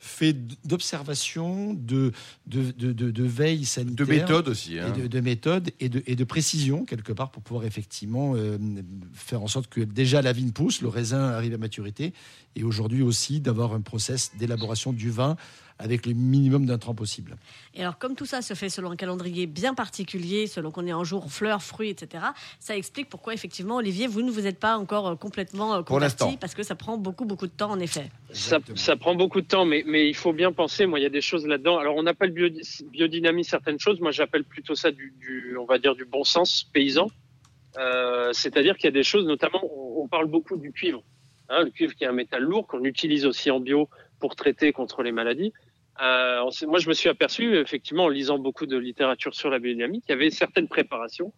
fait 0.01 0.35
d'observation, 0.65 1.75
de, 1.75 2.13
de, 2.47 2.71
de, 2.71 2.93
de- 2.93 3.11
de 3.11 3.25
veille 3.25 3.61
De 3.61 3.65
sanitaire. 3.65 4.07
méthode 4.07 4.49
aussi. 4.49 4.79
hein. 4.79 4.95
Et 4.95 5.03
de, 5.03 5.07
de 5.09 5.21
méthode 5.21 5.71
et 5.81 5.89
de, 5.89 6.03
et 6.07 6.15
de 6.17 6.25
précision, 6.25 6.85
quelque 6.85 7.13
part, 7.13 7.31
pour 7.31 7.43
pouvoir 7.43 7.65
effectivement 7.65 8.35
euh, 8.37 8.59
faire 9.13 9.43
en 9.43 9.49
sorte 9.49 9.69
que 9.69 9.81
déjà 9.81 10.23
la 10.23 10.33
vigne 10.33 10.53
pousse, 10.53 10.83
le 10.83 10.89
raisin 10.89 11.21
arrive 11.31 11.55
à 11.55 11.59
maturité, 11.59 12.13
et 12.57 12.63
aujourd'hui 12.65 13.03
aussi 13.03 13.41
d'avoir 13.41 13.75
un 13.75 13.81
process 13.81 14.31
d'élaboration 14.39 14.93
du 14.93 15.11
vin 15.11 15.37
avec 15.79 16.07
le 16.07 16.13
minimum 16.13 16.67
d'intrants 16.67 16.95
possible. 16.95 17.37
Et 17.75 17.83
alors, 17.83 17.99
comme 17.99 18.17
tout 18.17 18.27
ça 18.27 18.43
se 18.43 18.55
fait 18.55 18.69
selon 18.69 18.91
un 18.91 18.97
calendrier 18.97 19.47
bien 19.47 19.75
particulier, 19.75 20.47
selon 20.47 20.71
qu'on 20.71 20.87
est 20.87 20.93
en 20.93 21.05
jour 21.05 21.31
fleurs, 21.31 21.63
fruits, 21.63 21.91
etc., 21.91 22.25
ça 22.59 22.77
explique 22.77 23.09
pourquoi, 23.09 23.35
effectivement, 23.35 23.77
Olivier, 23.77 24.07
vous 24.07 24.23
ne 24.23 24.31
vous 24.31 24.47
êtes 24.47 24.59
pas 24.59 24.77
encore 24.77 25.07
euh, 25.07 25.15
complètement 25.15 25.75
euh, 25.75 25.83
Pour 25.83 25.97
converti, 25.97 26.37
parce 26.41 26.55
que 26.55 26.63
ça 26.63 26.75
prend 26.75 26.99
beaucoup, 26.99 27.25
beaucoup 27.25 27.47
de 27.47 27.53
temps, 27.53 27.71
en 27.71 27.79
effet. 27.79 28.11
Ça, 28.33 28.97
prend 28.97 29.15
beaucoup 29.15 29.41
de 29.41 29.47
temps, 29.47 29.65
mais, 29.65 29.85
mais 29.87 30.09
il 30.09 30.17
faut 30.17 30.33
bien 30.33 30.53
penser. 30.53 30.87
Moi, 30.87 30.99
il 30.99 31.03
y 31.03 31.07
a 31.07 31.11
des 31.11 31.21
choses 31.21 31.47
là-dedans. 31.47 31.79
Alors, 31.79 31.95
on 31.97 32.07
appelle 32.07 32.33
bio, 32.33 32.49
biodynamie 32.91 33.45
certaines 33.45 33.79
choses. 33.79 34.01
Moi, 34.01 34.11
j'appelle 34.11 34.45
plutôt 34.45 34.75
ça 34.75 34.91
du, 34.91 35.15
du, 35.19 35.57
on 35.59 35.65
va 35.65 35.79
dire, 35.79 35.95
du 35.95 36.05
bon 36.05 36.25
sens 36.25 36.65
paysan. 36.73 37.09
Euh, 37.79 38.33
C'est-à-dire 38.33 38.77
qu'il 38.77 38.87
y 38.87 38.89
a 38.89 38.93
des 38.93 39.05
choses, 39.05 39.27
notamment, 39.27 39.61
on, 39.63 40.03
on 40.03 40.09
parle 40.09 40.27
beaucoup 40.27 40.57
du 40.57 40.73
cuivre. 40.73 41.03
Hein, 41.51 41.65
le 41.65 41.71
cuivre 41.71 41.95
qui 41.95 42.05
est 42.05 42.07
un 42.07 42.13
métal 42.13 42.43
lourd 42.43 42.67
qu'on 42.67 42.85
utilise 42.85 43.25
aussi 43.25 43.51
en 43.51 43.61
bio 43.61 43.89
pour 44.19 44.37
traiter 44.37 44.73
contre 44.73 45.03
les 45.03 45.13
maladies. 45.13 45.53
Euh, 46.01 46.51
moi, 46.67 46.79
je 46.79 46.89
me 46.89 46.95
suis 46.95 47.09
aperçu, 47.09 47.57
effectivement, 47.57 48.05
en 48.05 48.09
lisant 48.09 48.39
beaucoup 48.39 48.67
de 48.67 48.77
littérature 48.77 49.35
sur 49.35 49.51
la 49.51 49.59
biodynamie, 49.59 50.01
qu'il 50.01 50.11
y 50.11 50.13
avait 50.13 50.31
certaines 50.31 50.69
préparations, 50.69 51.33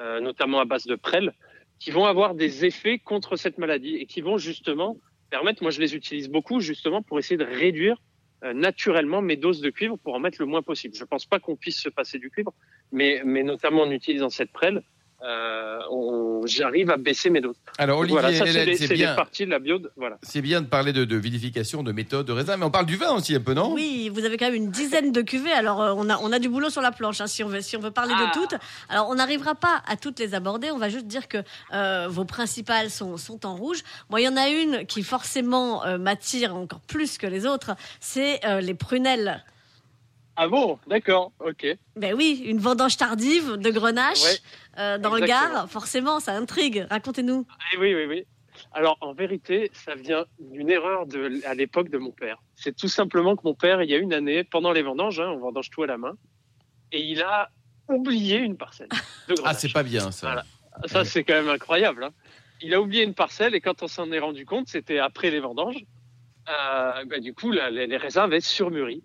euh, 0.00 0.20
notamment 0.20 0.60
à 0.60 0.64
base 0.64 0.84
de 0.84 0.94
prêle, 0.94 1.34
qui 1.80 1.90
vont 1.90 2.04
avoir 2.04 2.34
des 2.34 2.64
effets 2.64 2.98
contre 2.98 3.36
cette 3.36 3.58
maladie 3.58 3.96
et 3.96 4.06
qui 4.06 4.20
vont 4.20 4.38
justement 4.38 4.96
permettre, 5.30 5.62
moi 5.62 5.72
je 5.72 5.80
les 5.80 5.96
utilise 5.96 6.28
beaucoup 6.28 6.60
justement 6.60 7.02
pour 7.02 7.18
essayer 7.18 7.36
de 7.36 7.44
réduire 7.44 7.96
euh, 8.44 8.52
naturellement 8.52 9.20
mes 9.20 9.36
doses 9.36 9.60
de 9.60 9.70
cuivre 9.70 9.96
pour 9.96 10.14
en 10.14 10.20
mettre 10.20 10.40
le 10.40 10.46
moins 10.46 10.62
possible. 10.62 10.94
Je 10.94 11.04
pense 11.04 11.26
pas 11.26 11.40
qu'on 11.40 11.56
puisse 11.56 11.80
se 11.80 11.88
passer 11.88 12.18
du 12.18 12.30
cuivre, 12.30 12.54
mais, 12.92 13.22
mais 13.24 13.42
notamment 13.42 13.82
en 13.82 13.90
utilisant 13.90 14.30
cette 14.30 14.52
prêle, 14.52 14.82
euh, 15.22 15.78
on- 15.90 16.46
j'arrive 16.46 16.90
à 16.90 16.96
baisser 16.96 17.30
mes 17.30 17.40
doses. 17.40 17.56
Alors 17.78 17.98
Olivier, 18.00 18.20
voilà, 18.20 18.36
ça 18.36 18.44
c'est 18.76 18.94
bien. 18.94 19.14
parties 19.14 19.46
de 19.46 19.50
la 19.50 19.58
bio. 19.58 19.80
Voilà. 19.96 20.18
C'est 20.22 20.42
bien 20.42 20.60
de 20.60 20.66
parler 20.66 20.92
de, 20.92 21.04
de 21.04 21.16
vinification, 21.16 21.82
de 21.82 21.92
méthode, 21.92 22.26
de 22.26 22.32
raisin, 22.32 22.56
mais 22.56 22.64
on 22.66 22.70
parle 22.70 22.86
du 22.86 22.96
vin 22.96 23.10
aussi 23.12 23.34
un 23.34 23.40
peu, 23.40 23.54
non? 23.54 23.72
Oui, 23.72 24.10
vous 24.12 24.24
avez 24.24 24.36
quand 24.36 24.46
même 24.46 24.54
une 24.54 24.70
dizaine 24.70 25.12
de 25.12 25.22
cuvées, 25.22 25.52
alors 25.52 25.80
euh, 25.82 25.94
on, 25.96 26.10
a, 26.10 26.18
on 26.18 26.32
a 26.32 26.38
du 26.38 26.48
boulot 26.48 26.68
sur 26.70 26.82
la 26.82 26.92
planche, 26.92 27.20
hein, 27.20 27.26
si, 27.26 27.42
on 27.42 27.48
veut, 27.48 27.60
si 27.62 27.76
on 27.76 27.80
veut 27.80 27.90
parler 27.90 28.14
Ah. 28.16 28.26
de 28.26 28.32
toutes. 28.32 28.54
Alors, 28.88 29.08
on 29.08 29.14
n'arrivera 29.14 29.54
pas 29.54 29.82
à 29.86 29.96
toutes 29.96 30.18
les 30.18 30.34
aborder, 30.34 30.70
on 30.70 30.78
va 30.78 30.88
juste 30.90 31.06
dire 31.06 31.28
que 31.28 31.38
euh, 31.72 32.06
vos 32.10 32.24
principales 32.24 32.90
sont, 32.90 33.16
sont 33.16 33.46
en 33.46 33.56
rouge. 33.56 33.82
Moi, 34.10 34.20
il 34.20 34.24
y 34.24 34.28
en 34.28 34.36
a 34.36 34.48
une 34.48 34.84
qui 34.86 35.02
forcément 35.02 35.84
euh, 35.86 35.96
m'attire 35.98 36.54
encore 36.54 36.80
plus 36.80 37.16
que 37.18 37.26
les 37.26 37.46
autres, 37.46 37.74
c'est 38.00 38.44
euh, 38.44 38.60
les 38.60 38.74
prunelles. 38.74 39.42
Ah 40.36 40.48
bon, 40.48 40.78
d'accord, 40.88 41.32
ok. 41.38 41.66
Ben 41.96 42.14
oui, 42.14 42.42
une 42.46 42.58
vendange 42.58 42.96
tardive 42.96 43.52
de 43.56 43.70
Grenache 43.70 44.22
Ouais, 44.24 44.38
euh, 44.78 44.98
dans 44.98 45.14
le. 45.14 45.24
Gard, 45.26 45.70
forcément, 45.70 46.18
ça 46.20 46.32
intrigue. 46.32 46.86
Racontez-nous. 46.90 47.46
Eh 47.72 47.78
oui, 47.78 47.94
oui, 47.94 48.04
oui. 48.06 48.26
Alors, 48.72 48.96
en 49.00 49.12
vérité, 49.14 49.70
ça 49.72 49.94
vient 49.94 50.24
d'une 50.40 50.70
erreur 50.70 51.06
de, 51.06 51.40
à 51.46 51.54
l'époque 51.54 51.88
de 51.88 51.98
mon 51.98 52.10
père. 52.10 52.38
C'est 52.56 52.74
tout 52.76 52.88
simplement 52.88 53.36
que 53.36 53.42
mon 53.44 53.54
père, 53.54 53.82
il 53.82 53.90
y 53.90 53.94
a 53.94 53.98
une 53.98 54.12
année, 54.12 54.42
pendant 54.44 54.72
les 54.72 54.82
vendanges, 54.82 55.20
hein, 55.20 55.28
on 55.28 55.38
vendange 55.38 55.70
tout 55.70 55.82
à 55.82 55.86
la 55.86 55.98
main, 55.98 56.14
et 56.90 57.00
il 57.02 57.22
a 57.22 57.50
oublié 57.88 58.38
une 58.38 58.56
parcelle 58.56 58.88
de 58.88 58.94
Ah, 59.30 59.34
Grenache. 59.34 59.56
c'est 59.58 59.72
pas 59.72 59.82
bien 59.84 60.10
ça. 60.10 60.26
Voilà. 60.28 60.44
Ça, 60.86 61.04
c'est 61.04 61.22
quand 61.22 61.34
même 61.34 61.48
incroyable. 61.48 62.02
hein. 62.04 62.10
Il 62.60 62.74
a 62.74 62.80
oublié 62.80 63.04
une 63.04 63.14
parcelle 63.14 63.54
et 63.54 63.60
quand 63.60 63.82
on 63.82 63.88
s'en 63.88 64.10
est 64.10 64.18
rendu 64.18 64.46
compte, 64.46 64.68
c'était 64.68 64.98
après 64.98 65.30
les 65.30 65.40
vendanges. 65.40 65.84
Euh, 66.48 67.04
bah, 67.06 67.20
du 67.20 67.34
coup, 67.34 67.50
là, 67.52 67.70
les, 67.70 67.86
les 67.86 67.96
raisins 67.96 68.20
avaient 68.22 68.40
surmûri. 68.40 69.02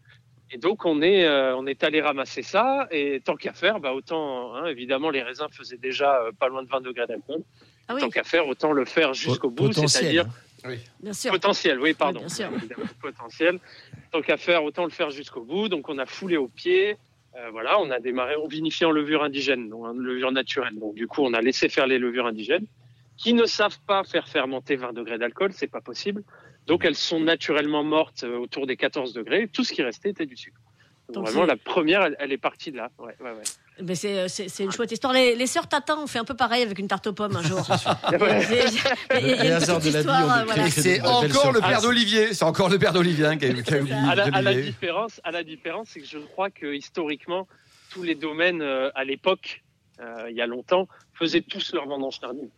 Et 0.52 0.58
donc, 0.58 0.86
on 0.86 1.02
est, 1.02 1.26
euh, 1.26 1.56
on 1.56 1.66
est 1.68 1.84
allé 1.84 2.02
ramasser 2.02 2.42
ça. 2.42 2.88
Et 2.92 3.22
tant 3.24 3.36
qu'à 3.36 3.54
faire, 3.54 3.80
bah, 3.80 3.94
autant, 3.94 4.56
hein, 4.56 4.66
évidemment, 4.66 5.10
les 5.10 5.22
raisins 5.22 5.48
faisaient 5.52 5.78
déjà 5.78 6.22
euh, 6.22 6.32
pas 6.38 6.48
loin 6.48 6.64
de 6.64 6.70
20 6.70 6.82
degrés 6.82 7.08
d'alcool. 7.08 7.44
Ah 7.88 7.96
oui, 7.96 8.02
Tant 8.02 8.10
qu'à 8.10 8.24
faire, 8.24 8.48
autant 8.48 8.72
le 8.72 8.86
faire 8.86 9.14
jusqu'au 9.14 9.50
bout, 9.50 9.72
c'est-à-dire 9.74 10.26
hein. 10.66 10.76
bien 11.02 11.14
sûr. 11.14 11.32
potentiel. 11.32 11.80
Oui, 11.80 11.94
pardon. 11.94 12.20
bien 12.20 12.30
sûr. 12.30 12.50
Évidemment, 12.56 12.86
potentiel. 13.02 13.60
Tant 14.12 14.22
qu'à 14.22 14.38
faire, 14.38 14.64
autant 14.64 14.86
le 14.86 14.92
faire 14.92 15.10
jusqu'au 15.10 15.42
bout. 15.42 15.70
Donc, 15.70 15.90
on 15.90 15.98
a 15.98 16.06
foulé 16.06 16.38
au 16.38 16.48
pied. 16.48 16.98
Euh, 17.36 17.50
voilà, 17.52 17.80
on 17.80 17.92
a 17.92 18.00
démarré, 18.00 18.36
on 18.36 18.48
vinifiait 18.48 18.88
en 18.88 18.92
levure 18.92 19.24
indigène, 19.24 19.70
donc 19.70 19.86
en 19.86 19.94
levure 19.94 20.32
naturelle. 20.32 20.78
Donc 20.80 20.96
du 20.96 21.08
coup, 21.08 21.22
on 21.24 21.34
a 21.34 21.42
laissé 21.42 21.70
faire 21.70 21.86
les 21.86 22.00
levures 22.00 22.26
indigènes 22.26 22.66
qui 23.18 23.34
ne 23.34 23.46
savent 23.46 23.80
pas 23.86 24.04
faire 24.04 24.28
fermenter 24.28 24.78
20 24.78 24.94
degrés 24.94 25.18
d'alcool, 25.18 25.52
c'est 25.54 25.68
pas 25.68 25.82
possible. 25.82 26.24
Donc 26.70 26.86
elles 26.86 26.96
sont 26.96 27.20
naturellement 27.20 27.84
mortes 27.84 28.24
euh, 28.24 28.38
autour 28.38 28.68
des 28.68 28.78
14 28.78 29.12
degrés. 29.12 29.50
Tout 29.52 29.64
ce 29.64 29.74
qui 29.74 29.82
restait 29.82 30.12
était 30.12 30.28
du 30.28 30.38
sucre. 30.38 30.56
Donc, 31.08 31.16
Donc, 31.26 31.28
vraiment, 31.34 31.46
la 31.48 31.58
première, 31.58 32.04
elle, 32.04 32.16
elle 32.20 32.32
est 32.32 32.38
partie 32.38 32.72
de 32.72 32.78
là. 32.78 32.92
Ouais, 33.00 33.16
ouais, 33.20 33.32
ouais. 33.32 33.42
Mais 33.82 33.96
c'est, 33.96 34.28
c'est, 34.28 34.48
c'est 34.48 34.64
une 34.64 34.72
chouette 34.72 34.92
histoire. 34.92 35.12
Les, 35.12 35.36
les 35.36 35.48
sœurs 35.48 35.68
Tatin 35.68 35.98
ont 35.98 36.06
fait 36.06 36.20
un 36.20 36.24
peu 36.26 36.36
pareil 36.36 36.62
avec 36.62 36.78
une 36.78 36.88
tarte 36.88 37.08
aux 37.08 37.14
pommes 37.14 37.36
un 37.36 37.42
jour. 37.42 37.66
C'est- 40.70 41.02
euh, 41.04 41.08
encore 41.08 41.52
le 41.52 41.60
père 41.62 41.82
d'Olivier. 41.82 42.34
C'est 42.36 42.44
encore 42.44 42.70
le 42.70 42.78
père 42.78 42.94
d'Olivier 42.94 43.26
hein, 43.26 43.38
qui 43.38 43.46
a, 43.46 43.54
qui 43.54 43.74
a 43.74 43.80
oublié 43.80 43.96
à, 43.96 44.14
la, 44.16 44.24
à 44.26 44.30
la 44.42 44.52
d'Olivier. 44.54 44.72
différence, 44.72 45.20
à 45.24 45.32
la 45.32 45.44
différence, 45.44 45.88
c'est 45.90 46.02
que 46.02 46.08
je 46.08 46.20
crois 46.20 46.52
que 46.52 46.74
historiquement, 46.76 47.48
tous 47.90 48.04
les 48.04 48.14
domaines 48.16 48.62
euh, 48.62 48.92
à 48.94 49.04
l'époque, 49.04 49.64
euh, 50.02 50.28
il 50.30 50.36
y 50.36 50.42
a 50.42 50.46
longtemps, 50.48 50.88
faisaient 51.14 51.42
tous 51.42 51.74
leur 51.74 51.88
vendange 51.88 52.20
tardive. 52.20 52.50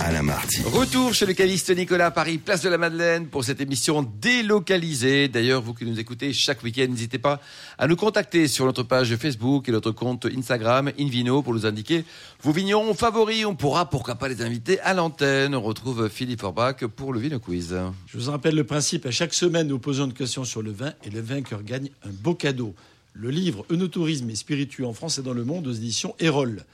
Alain 0.00 0.22
Marty. 0.22 0.62
Retour 0.62 1.12
chez 1.12 1.26
le 1.26 1.32
caviste 1.32 1.76
Nicolas 1.76 2.10
Paris, 2.10 2.38
place 2.38 2.62
de 2.62 2.68
la 2.68 2.78
Madeleine 2.78 3.26
pour 3.26 3.44
cette 3.44 3.60
émission 3.60 4.08
délocalisée. 4.20 5.28
D'ailleurs, 5.28 5.60
vous 5.60 5.74
qui 5.74 5.84
nous 5.84 5.98
écoutez 5.98 6.32
chaque 6.32 6.62
week-end, 6.62 6.86
n'hésitez 6.88 7.18
pas 7.18 7.40
à 7.78 7.88
nous 7.88 7.96
contacter 7.96 8.46
sur 8.46 8.64
notre 8.64 8.84
page 8.84 9.16
Facebook 9.16 9.68
et 9.68 9.72
notre 9.72 9.90
compte 9.90 10.26
Instagram 10.26 10.92
Invino 10.98 11.42
pour 11.42 11.52
nous 11.52 11.66
indiquer 11.66 12.04
vos 12.42 12.52
vignerons 12.52 12.94
favoris. 12.94 13.44
On 13.44 13.56
pourra, 13.56 13.90
pourquoi 13.90 14.14
pas, 14.14 14.28
les 14.28 14.40
inviter 14.42 14.78
à 14.80 14.94
l'antenne. 14.94 15.54
On 15.54 15.62
retrouve 15.62 16.08
Philippe 16.08 16.40
Forbach 16.40 16.86
pour 16.86 17.12
le 17.12 17.18
Vino 17.18 17.40
Quiz. 17.40 17.76
Je 18.06 18.18
vous 18.18 18.30
rappelle 18.30 18.54
le 18.54 18.64
principe. 18.64 19.04
À 19.06 19.10
chaque 19.10 19.34
semaine, 19.34 19.66
nous 19.66 19.80
posons 19.80 20.06
une 20.06 20.14
question 20.14 20.44
sur 20.44 20.62
le 20.62 20.70
vin 20.70 20.92
et 21.04 21.10
le 21.10 21.20
vainqueur 21.20 21.62
gagne 21.62 21.90
un 22.04 22.10
beau 22.10 22.34
cadeau. 22.34 22.74
Le 23.12 23.30
livre 23.30 23.66
Eunotourisme 23.70 24.30
et 24.30 24.36
spiritueux 24.36 24.86
en 24.86 24.92
France 24.92 25.18
et 25.18 25.22
dans 25.22 25.32
le 25.32 25.44
monde 25.44 25.66
aux 25.66 25.72
éditions 25.72 26.14
Erol. 26.20 26.64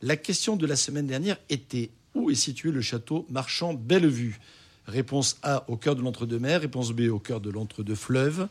La 0.00 0.16
question 0.16 0.56
de 0.56 0.66
la 0.66 0.76
semaine 0.76 1.06
dernière 1.06 1.38
était 1.48 1.90
où 2.14 2.30
est 2.30 2.34
situé 2.34 2.72
le 2.72 2.82
château 2.82 3.26
marchand 3.30 3.72
Bellevue? 3.74 4.40
Réponse 4.86 5.38
A 5.42 5.64
au 5.68 5.76
cœur 5.76 5.94
de 5.94 6.02
l'entre-deux-mers, 6.02 6.62
réponse 6.62 6.90
B 6.92 7.02
au 7.02 7.20
cœur 7.20 7.40
de 7.40 7.50
l'entre-deux-fleuves, 7.50 8.48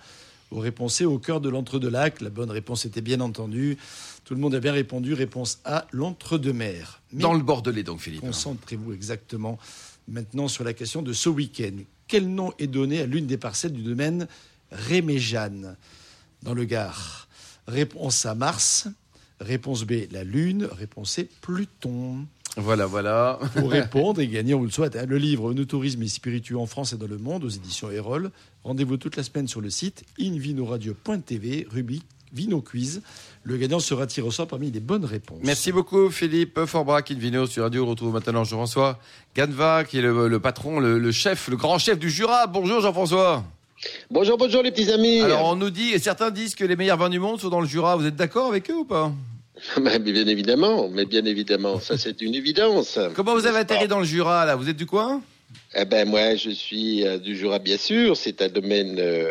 ou 0.52 0.60
réponse 0.60 0.96
C 0.96 1.06
au 1.06 1.20
cœur 1.20 1.42
de 1.42 1.50
l'entre-deux-lacs. 1.50 2.22
La 2.22 2.30
bonne 2.30 2.52
réponse 2.52 2.86
était 2.86 3.02
bien 3.02 3.20
entendu. 3.20 3.78
Tout 4.24 4.34
le 4.34 4.40
monde 4.40 4.56
a 4.56 4.60
bien 4.60 4.72
répondu. 4.72 5.14
Réponse 5.14 5.60
A, 5.66 5.88
l'entre-deux-mers. 5.92 7.02
Dans 7.12 7.34
le 7.34 7.44
Bordelais, 7.44 7.84
donc, 7.84 8.00
Philippe. 8.00 8.22
Concentrez-vous 8.22 8.94
exactement 8.94 9.60
maintenant 10.08 10.48
sur 10.48 10.64
la 10.64 10.74
question 10.74 11.02
de 11.02 11.12
ce 11.12 11.28
week-end. 11.28 11.78
Quel 12.08 12.30
nom 12.30 12.54
est 12.60 12.68
donné 12.68 13.02
à 13.02 13.06
l'une 13.06 13.28
des 13.28 13.38
parcelles 13.38 13.74
du 13.74 13.84
domaine 13.84 14.28
Réméjane, 14.72 15.76
dans 16.44 16.54
le 16.54 16.64
Gard 16.64 17.28
Réponse 17.72 18.26
A, 18.26 18.36
Mars. 18.36 18.88
Réponse 19.40 19.86
B, 19.86 19.94
la 20.12 20.26
Lune. 20.26 20.68
Réponse 20.70 21.12
C, 21.12 21.30
Pluton. 21.42 22.26
Voilà, 22.58 22.86
voilà. 22.86 23.40
Pour 23.56 23.72
répondre 23.72 24.20
et 24.20 24.28
gagner, 24.28 24.54
on 24.54 24.60
vous 24.60 24.66
le 24.66 24.72
souhaite, 24.72 24.98
hein, 24.98 25.06
le 25.08 25.18
livre 25.18 25.54
Nos 25.54 25.64
tourisme 25.64 26.04
et 26.04 26.10
spiritueux 26.10 26.58
en 26.58 26.66
France 26.66 26.92
et 26.92 26.98
dans 26.98 27.08
le 27.08 27.18
monde 27.18 27.46
aux 27.46 27.50
éditions 27.50 27.90
Erol. 27.90 28.32
Rendez-vous 28.66 28.98
toute 28.98 29.16
la 29.16 29.24
semaine 29.24 29.48
sur 29.48 29.62
le 29.62 29.70
site 29.70 30.04
invinoradio.tv, 30.20 31.68
rubrique 31.72 32.04
Vino 32.34 32.62
Quiz. 32.62 33.02
Le 33.44 33.56
gagnant 33.56 33.80
sera 33.80 34.06
tiré 34.06 34.28
au 34.28 34.32
sort 34.32 34.48
parmi 34.48 34.70
les 34.70 34.82
bonnes 34.82 35.06
réponses. 35.06 35.40
Merci 35.44 35.72
beaucoup 35.72 36.10
Philippe 36.10 36.66
Forbach, 36.66 37.10
Invino 37.10 37.48
sur 37.48 37.64
Radio. 37.64 37.86
On 37.86 37.90
retrouve 37.90 38.14
maintenant 38.14 38.44
Jean-François 38.44 39.00
Ganva, 39.34 39.86
qui 39.86 40.00
est 40.00 40.02
le, 40.02 40.28
le 40.28 40.40
patron, 40.42 40.82
le, 40.82 41.00
le 41.00 41.12
chef, 41.14 41.48
le 41.48 41.56
grand 41.56 41.78
chef 41.78 41.98
du 41.98 42.10
Jura. 42.10 42.48
Bonjour 42.48 42.82
Jean-François. 42.82 43.46
Bonjour, 44.10 44.38
bonjour 44.38 44.62
les 44.62 44.72
petits 44.72 44.92
amis. 44.92 45.22
Alors 45.22 45.46
on 45.46 45.56
nous 45.56 45.70
dit, 45.70 45.92
et 45.92 46.00
certains 46.00 46.32
disent 46.32 46.56
que 46.56 46.64
les 46.64 46.76
meilleurs 46.76 46.98
vins 46.98 47.10
du 47.10 47.20
monde 47.20 47.40
sont 47.40 47.50
dans 47.50 47.62
le 47.62 47.68
Jura. 47.68 47.96
Vous 47.96 48.06
êtes 48.06 48.16
d'accord 48.16 48.50
avec 48.50 48.70
eux 48.70 48.76
ou 48.76 48.86
pas? 48.86 49.12
Mais 49.82 50.00
bien 50.00 50.28
évidemment, 50.28 50.90
mais 50.90 51.06
bien 51.06 51.24
évidemment, 51.26 51.80
ça 51.80 51.98
c'est 51.98 52.22
une 52.22 52.34
évidence. 52.34 52.98
Comment 53.16 53.36
vous 53.36 53.46
avez 53.46 53.60
atterri 53.60 53.88
dans 53.88 54.00
le 54.00 54.06
Jura 54.06 54.46
là? 54.46 54.56
Vous 54.56 54.70
êtes 54.70 54.78
du 54.78 54.88
coin? 54.88 55.22
Eh 55.76 55.86
ben 55.86 56.08
moi, 56.08 56.36
je 56.36 56.50
suis 56.50 57.06
euh, 57.06 57.18
du 57.18 57.36
Jura, 57.36 57.60
bien 57.60 57.78
sûr. 57.78 58.18
C'est 58.18 58.42
un 58.42 58.50
domaine 58.50 58.98
euh, 59.00 59.30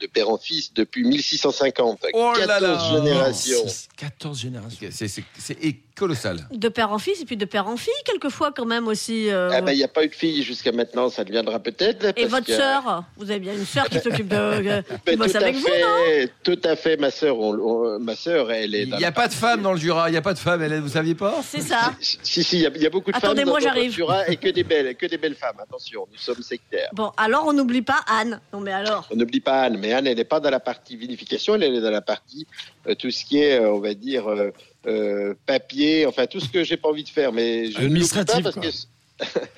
de 0.00 0.06
père 0.06 0.30
en 0.30 0.38
fils 0.38 0.72
depuis 0.74 1.04
1650. 1.04 2.06
Oh 2.14 2.32
là 2.38 2.46
14 2.46 2.62
là. 2.62 2.96
générations. 2.98 3.64
14 3.96 4.38
générations. 4.40 4.88
C'est- 4.90 5.76
colossal. 6.00 6.48
De 6.50 6.68
père 6.70 6.92
en 6.92 6.98
fils 6.98 7.20
et 7.20 7.26
puis 7.26 7.36
de 7.36 7.44
père 7.44 7.66
en 7.66 7.76
fille, 7.76 7.92
quelquefois 8.06 8.52
quand 8.56 8.64
même 8.64 8.88
aussi. 8.88 9.28
euh, 9.28 9.50
Ah 9.52 9.60
ben, 9.60 9.72
il 9.72 9.76
n'y 9.76 9.84
a 9.84 9.88
pas 9.88 10.02
eu 10.02 10.08
de 10.08 10.14
fille 10.14 10.42
jusqu'à 10.42 10.72
maintenant, 10.72 11.10
ça 11.10 11.24
deviendra 11.24 11.58
peut-être. 11.58 12.06
Et 12.16 12.22
parce 12.22 12.30
votre 12.30 12.46
que- 12.46 12.56
sœur 12.56 13.04
Vous 13.18 13.30
avez 13.30 13.38
bien 13.40 13.52
une 13.52 13.66
sœur 13.66 13.86
qui 13.90 13.98
s'occupe 14.00 14.28
de. 14.28 14.34
euh, 14.36 14.82
qui 14.88 14.94
Ben, 15.04 15.18
bosse 15.18 15.34
avec 15.34 15.56
vous, 15.56 15.68
non? 15.68 16.26
tout 16.42 16.58
à 16.64 16.74
fait, 16.76 16.96
ma 16.96 17.10
sœur, 17.10 17.38
on- 17.38 17.52
on- 17.52 17.98
ma 17.98 18.16
sœur, 18.16 18.50
elle 18.50 18.74
est. 18.74 18.84
Il 18.84 18.96
n'y 18.96 19.04
a 19.04 19.12
pas 19.12 19.28
de 19.28 19.34
femme 19.34 19.60
dans 19.60 19.72
le 19.74 19.78
Jura. 19.78 20.08
Il 20.08 20.12
n'y 20.12 20.16
a 20.18 20.22
pas 20.22 20.32
de 20.32 20.38
femme. 20.38 20.62
Hélène, 20.62 20.80
vous 20.80 20.88
saviez 20.88 21.14
pas? 21.14 21.34
C'est 21.46 21.60
ça. 21.60 21.92
Si, 22.00 22.42
si, 22.44 22.56
il 22.56 22.62
y, 22.62 22.66
a- 22.66 22.70
il 22.74 22.80
y 22.82 22.86
a 22.86 22.90
beaucoup 22.90 23.10
de 23.12 23.16
femmes 23.18 23.32
Attendez-moi, 23.32 23.60
dans 23.60 23.74
le 23.74 23.90
Jura 23.90 24.26
et 24.26 24.36
que 24.36 24.48
des 24.48 24.64
belles, 24.64 24.96
que 24.96 25.04
des 25.04 25.18
belles 25.18 25.34
femmes. 25.34 25.56
Attention, 25.62 26.08
nous 26.10 26.18
sommes 26.18 26.42
sectaires. 26.42 26.88
Bon, 26.94 27.12
alors 27.18 27.44
on 27.46 27.52
n'oublie 27.52 27.82
pas 27.82 28.00
Anne. 28.06 28.40
Non, 28.54 28.60
mais 28.60 28.72
alors 28.72 29.06
On 29.10 29.16
n'oublie 29.16 29.40
pas 29.40 29.64
Anne, 29.64 29.76
mais 29.78 29.89
Anne, 29.92 30.06
elle 30.06 30.16
n'est 30.16 30.24
pas 30.24 30.40
dans 30.40 30.50
la 30.50 30.60
partie 30.60 30.96
vinification, 30.96 31.54
elle 31.54 31.74
est 31.74 31.80
dans 31.80 31.90
la 31.90 32.02
partie 32.02 32.46
euh, 32.86 32.94
tout 32.94 33.10
ce 33.10 33.24
qui 33.24 33.38
est, 33.38 33.60
euh, 33.60 33.72
on 33.72 33.80
va 33.80 33.94
dire, 33.94 34.28
euh, 34.86 35.34
papier, 35.46 36.06
enfin 36.06 36.26
tout 36.26 36.40
ce 36.40 36.48
que 36.48 36.64
j'ai 36.64 36.76
pas 36.76 36.88
envie 36.88 37.04
de 37.04 37.08
faire, 37.08 37.32
mais 37.32 37.70
je 37.70 37.78
ne 37.80 37.86
l'oublie 37.86 38.08
pas 38.08 38.24
parce 38.24 38.54
quoi. 38.54 38.62
que 38.62 38.68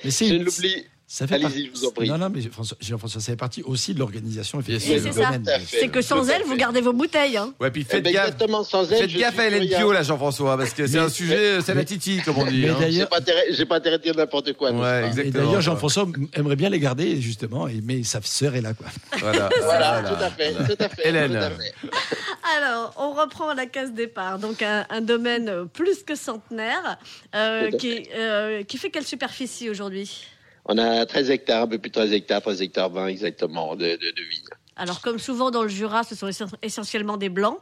Mais 0.04 0.10
je 0.10 0.34
ne 0.34 0.44
l'oublie. 0.44 0.86
Ça 1.14 1.26
fait 1.26 1.34
Allez-y, 1.34 1.66
je 1.66 1.70
vous 1.78 1.84
en 1.84 1.90
prie. 1.90 2.08
Non, 2.08 2.16
non, 2.16 2.30
mais 2.34 2.40
François, 2.50 2.74
Jean-François, 2.80 3.20
ça 3.20 3.32
fait 3.32 3.36
partie 3.36 3.62
aussi 3.64 3.92
de 3.92 3.98
l'organisation. 3.98 4.60
Effectivement, 4.60 4.98
C'est 5.02 5.12
ça. 5.12 5.24
domaine. 5.26 5.42
Tout 5.42 5.50
à 5.50 5.58
fait. 5.58 5.80
C'est 5.80 5.88
que 5.88 6.00
sans 6.00 6.30
à 6.30 6.32
elle, 6.36 6.42
vous 6.44 6.56
gardez 6.56 6.80
vos 6.80 6.94
bouteilles. 6.94 7.36
hein. 7.36 7.52
Ouais, 7.60 7.70
puis 7.70 7.84
Eh 7.86 7.92
faites 7.92 8.02
ben, 8.02 8.14
gaffe. 8.14 8.28
Exactement, 8.28 8.64
sans 8.64 8.90
elle. 8.90 8.96
Faites 9.10 9.12
gaffe 9.18 9.38
à 9.38 9.46
Hélène. 9.48 9.68
Pio, 9.68 9.92
là, 9.92 10.02
Jean-François, 10.02 10.56
parce 10.56 10.72
que 10.72 10.86
c'est 10.86 10.98
un 10.98 11.10
sujet, 11.10 11.60
c'est 11.60 11.74
la 11.74 11.84
titi, 11.84 12.22
comme 12.24 12.38
on 12.38 12.46
dit. 12.46 12.62
mais 12.62 12.70
hein. 12.70 12.76
d'ailleurs- 12.80 13.00
J'ai 13.02 13.06
pas 13.10 13.18
intérêt, 13.18 13.44
j'ai 13.50 13.66
pas 13.66 13.76
intérêt 13.76 13.98
de 13.98 14.02
dire 14.04 14.14
n'importe 14.16 14.54
quoi. 14.54 14.70
Ouais, 14.72 15.02
Et 15.02 15.06
exactement. 15.08 15.44
d'ailleurs, 15.44 15.60
Jean-François 15.60 16.06
aimerait 16.32 16.56
bien 16.56 16.70
les 16.70 16.80
garder, 16.80 17.20
justement, 17.20 17.68
et- 17.68 17.82
mais 17.84 18.02
sa 18.04 18.22
sœur 18.22 18.54
est 18.56 18.62
là. 18.62 18.72
Quoi. 18.72 18.86
Voilà. 19.18 19.50
Voilà, 19.62 20.00
Voilà. 20.00 20.08
tout 20.08 20.24
à 20.24 20.30
fait, 20.30 20.52
tout 20.54 20.82
à 20.82 20.88
fait. 20.88 21.08
Hélène. 21.08 21.32
tout 21.32 21.36
à 21.36 21.50
fait. 21.50 21.74
Alors, 22.56 22.94
on 22.96 23.12
reprend 23.12 23.52
la 23.52 23.66
case 23.66 23.92
départ. 23.92 24.38
Donc, 24.38 24.62
un, 24.62 24.86
un 24.88 25.02
domaine 25.02 25.68
plus 25.74 26.04
que 26.04 26.14
centenaire 26.14 26.96
euh, 27.34 27.68
à 27.68 27.70
qui, 27.76 28.02
euh, 28.16 28.62
qui 28.62 28.78
fait 28.78 28.88
quelle 28.88 29.04
superficie 29.06 29.68
aujourd'hui? 29.68 30.24
On 30.66 30.78
a 30.78 31.04
13 31.06 31.30
hectares, 31.30 31.62
un 31.62 31.66
peu 31.66 31.78
plus 31.78 31.90
de 31.90 31.94
13 31.94 32.12
hectares, 32.12 32.40
13 32.42 32.62
hectares 32.62 32.90
20 32.90 33.06
exactement 33.08 33.74
de, 33.74 33.84
de, 33.84 33.96
de 33.96 34.22
vignes. 34.30 34.44
Alors, 34.76 35.00
comme 35.00 35.18
souvent 35.18 35.50
dans 35.50 35.62
le 35.62 35.68
Jura, 35.68 36.02
ce 36.04 36.14
sont 36.14 36.28
essen- 36.28 36.54
essentiellement 36.62 37.16
des 37.16 37.28
blancs? 37.28 37.58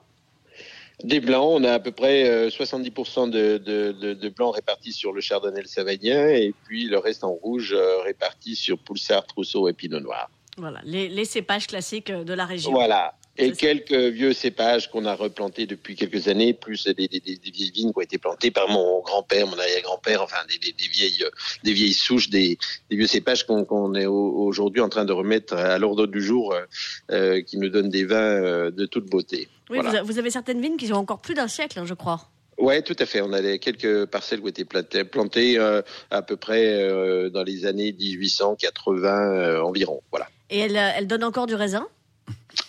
Des 1.03 1.21
blancs, 1.21 1.47
on 1.61 1.65
a 1.65 1.73
à 1.73 1.79
peu 1.79 1.93
près 1.93 2.29
euh, 2.29 2.51
70% 2.51 3.31
de, 3.31 3.57
de, 3.57 3.93
de, 3.93 4.13
de 4.13 4.29
blancs 4.29 4.55
répartis 4.55 4.93
sur 4.93 5.13
le 5.15 5.23
chardonnay 5.23 5.61
et 5.61 5.63
le 5.63 5.69
savagnin, 5.69 6.29
et 6.29 6.53
puis 6.67 6.85
le 6.89 6.99
reste 6.99 7.25
en 7.25 7.31
rouge 7.33 7.73
euh, 7.75 8.03
réparti 8.03 8.55
sur 8.55 8.79
Poulsard, 8.79 9.27
Trousseau 9.27 9.67
et 9.69 9.73
Pinot 9.73 10.01
Noir. 10.01 10.29
Voilà, 10.59 10.81
les, 10.85 11.09
les 11.09 11.25
cépages 11.25 11.67
classiques 11.67 12.11
euh, 12.11 12.23
de 12.23 12.35
la 12.35 12.45
région. 12.45 12.71
Voilà. 12.73 13.15
Et 13.41 13.53
quelques 13.53 13.93
vieux 13.93 14.33
cépages 14.33 14.91
qu'on 14.91 15.05
a 15.07 15.15
replantés 15.15 15.67
depuis 15.67 15.97
quelques 15.97 16.29
années, 16.29 16.53
plus 16.53 16.87
des, 16.87 17.09
des, 17.09 17.21
des, 17.21 17.39
vieilles 17.51 17.71
vignes 17.71 17.93
qui 17.93 17.99
ont 17.99 18.03
été 18.03 18.19
plantées 18.19 18.51
par 18.51 18.69
mon 18.69 19.01
grand-père, 19.01 19.47
mon 19.47 19.59
arrière-grand-père, 19.59 20.23
enfin 20.23 20.39
des, 20.49 20.59
des, 20.59 20.73
des 20.73 20.89
vieilles, 20.89 21.23
euh, 21.25 21.31
des 21.65 21.73
vieilles 21.73 21.95
souches, 21.95 22.31
des, 22.31 22.59
vieux 22.91 23.07
cépages 23.07 23.47
qu'on 23.47 23.65
qu'on 23.65 23.95
est 23.95 24.07
au- 24.07 24.45
aujourd'hui 24.47 24.81
en 24.81 24.89
train 24.89 25.05
de 25.05 25.13
remettre 25.13 25.55
à 25.55 25.79
l'ordre 25.79 26.07
du 26.07 26.23
jour, 26.23 26.53
euh, 26.53 26.65
euh, 27.11 27.43
qui 27.43 27.59
nous 27.59 27.69
donnent 27.69 27.91
des 27.91 28.05
vins 28.05 28.71
de 28.71 28.87
toute 28.87 29.07
beauté. 29.07 29.49
Oui, 29.71 29.79
Voilà. 29.81 30.03
vous, 30.03 30.19
avez 30.19 30.31
certaines 30.31 30.61
vignes 30.61 30.77
qui 30.77 30.93
ont 30.93 30.97
encore 30.97 31.21
plus 31.21 31.35
d'un 31.35 31.49
siècle, 31.49 31.79
hein, 31.79 31.85
je 31.87 31.95
crois. 31.95 32.29
Ouais, 32.59 32.83
tout 32.83 32.97
à 32.99 33.07
fait. 33.07 33.23
On 33.23 33.33
a 33.33 33.59
quelques 33.59 34.05
parcelles 34.07 34.41
qui 34.41 34.45
ont 34.45 34.49
été 34.49 35.05
plantées, 35.05 35.59
euh, 35.59 35.81
à 36.11 36.21
peu 36.21 36.37
près 36.37 36.75
euh, 36.75 37.31
dans 37.31 37.43
les 37.43 37.65
années 37.65 37.93
1880 37.93 39.33
euh, 39.33 39.63
environ. 39.63 40.03
Voilà. 40.11 40.29
Et 40.51 40.59
elles, 40.59 40.77
euh, 40.77 40.91
elles 40.97 41.07
donnent 41.07 41.25
encore 41.25 41.47
du 41.47 41.55
raisin? 41.55 41.87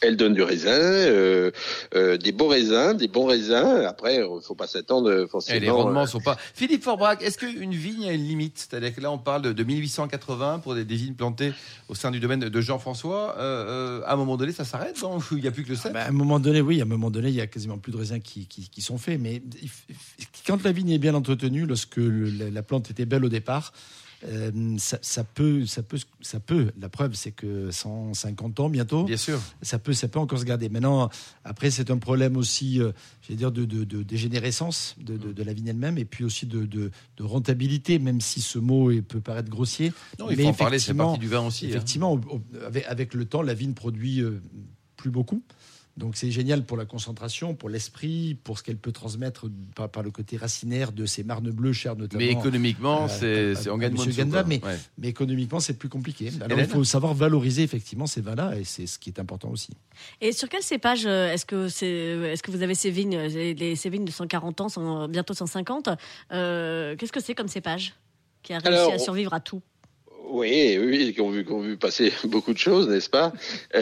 Elle 0.01 0.15
donne 0.17 0.33
du 0.33 0.41
raisin, 0.41 0.69
euh, 0.71 1.51
euh, 1.95 2.17
des 2.17 2.31
beaux 2.31 2.47
raisins, 2.47 2.93
des 2.93 3.07
bons 3.07 3.25
raisins. 3.25 3.83
Après, 3.87 4.15
il 4.17 4.41
faut 4.43 4.55
pas 4.55 4.67
s'attendre 4.67 5.25
forcément. 5.29 5.59
les 5.59 5.69
rendements 5.69 6.03
euh, 6.03 6.07
sont 6.07 6.19
pas. 6.19 6.37
Philippe 6.53 6.83
Forbrac, 6.83 7.21
est-ce 7.21 7.37
qu'une 7.37 7.73
vigne 7.73 8.07
a 8.07 8.11
une 8.13 8.23
limite? 8.27 8.57
C'est-à-dire 8.57 8.93
que 8.95 9.01
là, 9.01 9.11
on 9.11 9.17
parle 9.17 9.41
de, 9.43 9.51
de 9.53 9.63
1880 9.63 10.59
pour 10.59 10.75
des, 10.75 10.85
des 10.85 10.95
vignes 10.95 11.13
plantées 11.13 11.53
au 11.89 11.95
sein 11.95 12.09
du 12.11 12.19
domaine 12.19 12.39
de 12.39 12.61
Jean-François. 12.61 13.35
Euh, 13.37 13.99
euh, 14.01 14.01
à 14.05 14.13
un 14.13 14.15
moment 14.15 14.37
donné, 14.37 14.51
ça 14.51 14.65
s'arrête 14.65 14.97
Il 15.31 15.37
n'y 15.37 15.47
a 15.47 15.51
plus 15.51 15.63
que 15.63 15.69
le 15.69 15.75
sel? 15.75 15.93
Bah, 15.93 16.03
à 16.03 16.09
un 16.09 16.11
moment 16.11 16.39
donné, 16.39 16.61
oui, 16.61 16.79
à 16.79 16.83
un 16.83 16.87
moment 16.87 17.11
donné, 17.11 17.29
il 17.29 17.35
y 17.35 17.41
a 17.41 17.47
quasiment 17.47 17.77
plus 17.77 17.91
de 17.91 17.97
raisins 17.97 18.21
qui, 18.21 18.45
qui, 18.47 18.69
qui 18.69 18.81
sont 18.81 18.97
faits. 18.97 19.19
Mais 19.19 19.41
quand 20.47 20.63
la 20.63 20.71
vigne 20.71 20.91
est 20.91 20.99
bien 20.99 21.15
entretenue, 21.15 21.65
lorsque 21.65 21.97
le- 21.97 22.29
la, 22.29 22.49
la 22.49 22.63
plante 22.63 22.89
était 22.91 23.05
belle 23.05 23.25
au 23.25 23.29
départ, 23.29 23.73
euh, 24.27 24.51
ça, 24.77 24.97
ça 25.01 25.23
peut, 25.23 25.65
ça 25.65 25.81
peut, 25.83 25.97
ça 26.21 26.39
peut. 26.39 26.71
La 26.79 26.89
preuve, 26.89 27.13
c'est 27.15 27.31
que 27.31 27.71
150 27.71 28.59
ans 28.59 28.69
bientôt, 28.69 29.03
Bien 29.05 29.17
sûr. 29.17 29.39
ça 29.61 29.79
peut, 29.79 29.93
ça 29.93 30.07
peut 30.07 30.19
encore 30.19 30.39
se 30.39 30.45
garder. 30.45 30.69
Maintenant, 30.69 31.09
après, 31.43 31.71
c'est 31.71 31.89
un 31.91 31.97
problème 31.97 32.37
aussi, 32.37 32.79
euh, 32.79 32.91
j'allais 33.21 33.37
dire, 33.37 33.51
de, 33.51 33.65
de, 33.65 33.83
de 33.83 34.03
dégénérescence 34.03 34.95
de, 34.99 35.43
la 35.43 35.53
vigne 35.53 35.67
elle-même, 35.67 35.97
et 35.97 36.05
puis 36.05 36.23
aussi 36.23 36.45
de, 36.45 36.91
rentabilité, 37.19 37.99
même 37.99 38.21
si 38.21 38.41
ce 38.41 38.59
mot 38.59 38.91
peut 39.01 39.21
paraître 39.21 39.49
grossier. 39.49 39.91
Non, 40.19 40.29
il 40.29 40.37
Mais 40.37 40.43
faut 40.43 40.49
en 40.49 40.53
parler, 40.53 40.79
c'est 40.79 40.93
partie 40.93 41.19
du 41.19 41.27
vin 41.27 41.45
aussi. 41.47 41.65
hein. 41.65 41.69
Effectivement, 41.69 42.19
avec 42.87 43.13
le 43.13 43.25
temps, 43.25 43.41
la 43.41 43.53
vigne 43.53 43.73
produit 43.73 44.21
euh, 44.21 44.41
plus 44.97 45.09
beaucoup. 45.11 45.43
Donc 45.97 46.15
c'est 46.15 46.31
génial 46.31 46.63
pour 46.63 46.77
la 46.77 46.85
concentration, 46.85 47.53
pour 47.53 47.69
l'esprit, 47.69 48.35
pour 48.43 48.57
ce 48.57 48.63
qu'elle 48.63 48.77
peut 48.77 48.93
transmettre 48.93 49.47
par, 49.75 49.89
par 49.89 50.03
le 50.03 50.09
côté 50.11 50.37
racinaire 50.37 50.91
de 50.93 51.05
ces 51.05 51.23
marnes 51.23 51.51
bleues 51.51 51.73
chères 51.73 51.95
notamment. 51.97 52.19
Mais 52.23 52.31
économiquement, 52.31 53.03
euh, 53.03 53.07
c'est 53.09 53.25
euh, 53.25 53.55
euh, 53.73 53.77
gagne 53.77 53.93
moins 53.93 54.05
de 54.05 54.11
Ganda, 54.11 54.43
mais- 54.43 54.61
Ouais. 54.63 54.77
Mais 54.97 55.09
économiquement, 55.09 55.59
c'est 55.59 55.73
plus 55.77 55.89
compliqué. 55.89 56.31
Alors 56.41 56.57
il 56.59 56.65
faut 56.65 56.83
savoir 56.85 57.13
valoriser 57.13 57.63
effectivement 57.63 58.07
ces 58.07 58.21
vins-là, 58.21 58.57
et 58.57 58.63
c'est 58.63 58.87
ce 58.87 58.97
qui 58.99 59.09
est 59.09 59.19
important 59.19 59.49
aussi. 59.49 59.71
Et 60.21 60.31
sur 60.31 60.47
quel 60.49 60.61
cépage 60.63 61.05
euh, 61.05 61.31
est-ce 61.33 61.45
que, 61.45 61.67
c'est, 61.67 61.87
est-ce 61.87 62.41
que 62.41 62.51
vous 62.51 62.61
avez 62.63 62.73
ces 62.75 62.89
vignes 62.89 63.15
euh, 63.17 63.27
les, 63.53 63.75
Ces 63.75 63.89
vignes 63.89 64.05
de 64.05 64.11
140 64.11 64.61
ans, 64.61 64.69
sont 64.69 65.07
bientôt 65.09 65.33
150. 65.33 65.89
euh, 66.31 66.95
qu'est-ce 66.95 67.11
que 67.11 67.19
c'est 67.21 67.35
comme 67.35 67.47
cépage 67.49 67.93
qui 68.43 68.53
a 68.53 68.59
réussi 68.59 68.67
Alors, 68.79 68.91
à 68.91 68.95
on- 68.95 68.99
survivre 68.99 69.33
à 69.33 69.39
tout? 69.39 69.61
Oui, 70.33 70.77
oui, 70.79 71.13
qui 71.13 71.19
ont 71.21 71.29
vu, 71.29 71.43
qui 71.45 71.51
ont 71.51 71.59
vu 71.59 71.75
passer 71.77 72.13
beaucoup 72.25 72.53
de 72.53 72.57
choses, 72.57 72.87
n'est-ce 72.87 73.09
pas? 73.09 73.33
Euh, 73.75 73.79